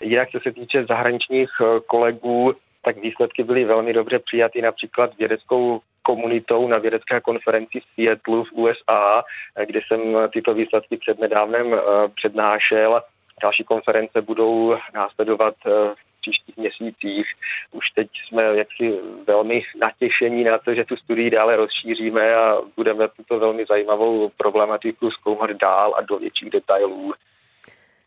Jinak, 0.02 0.30
co 0.32 0.40
se 0.40 0.52
týče 0.52 0.86
zahraničních 0.86 1.50
eh, 1.62 1.80
kolegů, 1.88 2.54
tak 2.84 2.98
výsledky 2.98 3.44
byly 3.44 3.66
velmi 3.66 3.94
dobře 3.94 4.20
přijaty 4.20 4.62
například 4.62 5.18
vědeckou 5.18 5.80
komunitou 6.02 6.68
na 6.68 6.78
vědecké 6.78 7.22
konferenci 7.22 7.80
v 7.80 7.88
Seattle 7.96 8.44
v 8.44 8.52
USA, 8.52 9.24
eh, 9.56 9.66
kde 9.66 9.80
jsem 9.88 10.02
tyto 10.34 10.54
výsledky 10.54 10.98
přednedávnem 10.98 11.76
přednášel. 12.16 13.02
Další 13.42 13.64
konference 13.64 14.22
budou 14.22 14.78
následovat 14.94 15.56
v 15.66 16.07
příštích 16.28 16.58
měsících. 16.58 17.26
Už 17.72 17.86
teď 17.96 18.08
jsme 18.28 18.44
jaksi 18.58 19.00
velmi 19.28 19.62
natěšení 19.86 20.44
na 20.44 20.58
to, 20.58 20.76
že 20.76 20.86
tu 20.86 20.96
studii 20.96 21.30
dále 21.30 21.56
rozšíříme 21.56 22.36
a 22.36 22.58
budeme 22.76 23.08
tuto 23.08 23.40
velmi 23.40 23.66
zajímavou 23.70 24.32
problematiku 24.38 25.12
zkoumat 25.12 25.50
dál 25.50 25.96
a 25.98 26.02
do 26.02 26.18
větších 26.18 26.50
detailů. 26.50 27.14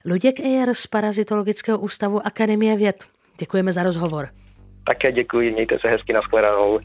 Luděk 0.05 0.41
Ejer 0.41 0.75
z 0.75 0.87
Parazitologického 0.87 1.79
ústavu 1.79 2.27
Akademie 2.27 2.77
věd. 2.77 2.97
Děkujeme 3.41 3.73
za 3.73 3.83
rozhovor. 3.83 4.29
Také 4.87 5.13
děkuji, 5.13 5.51
mějte 5.51 5.79
se 5.79 5.89
hezky, 5.89 6.13
na 6.13 6.21
shledanou. 6.21 6.81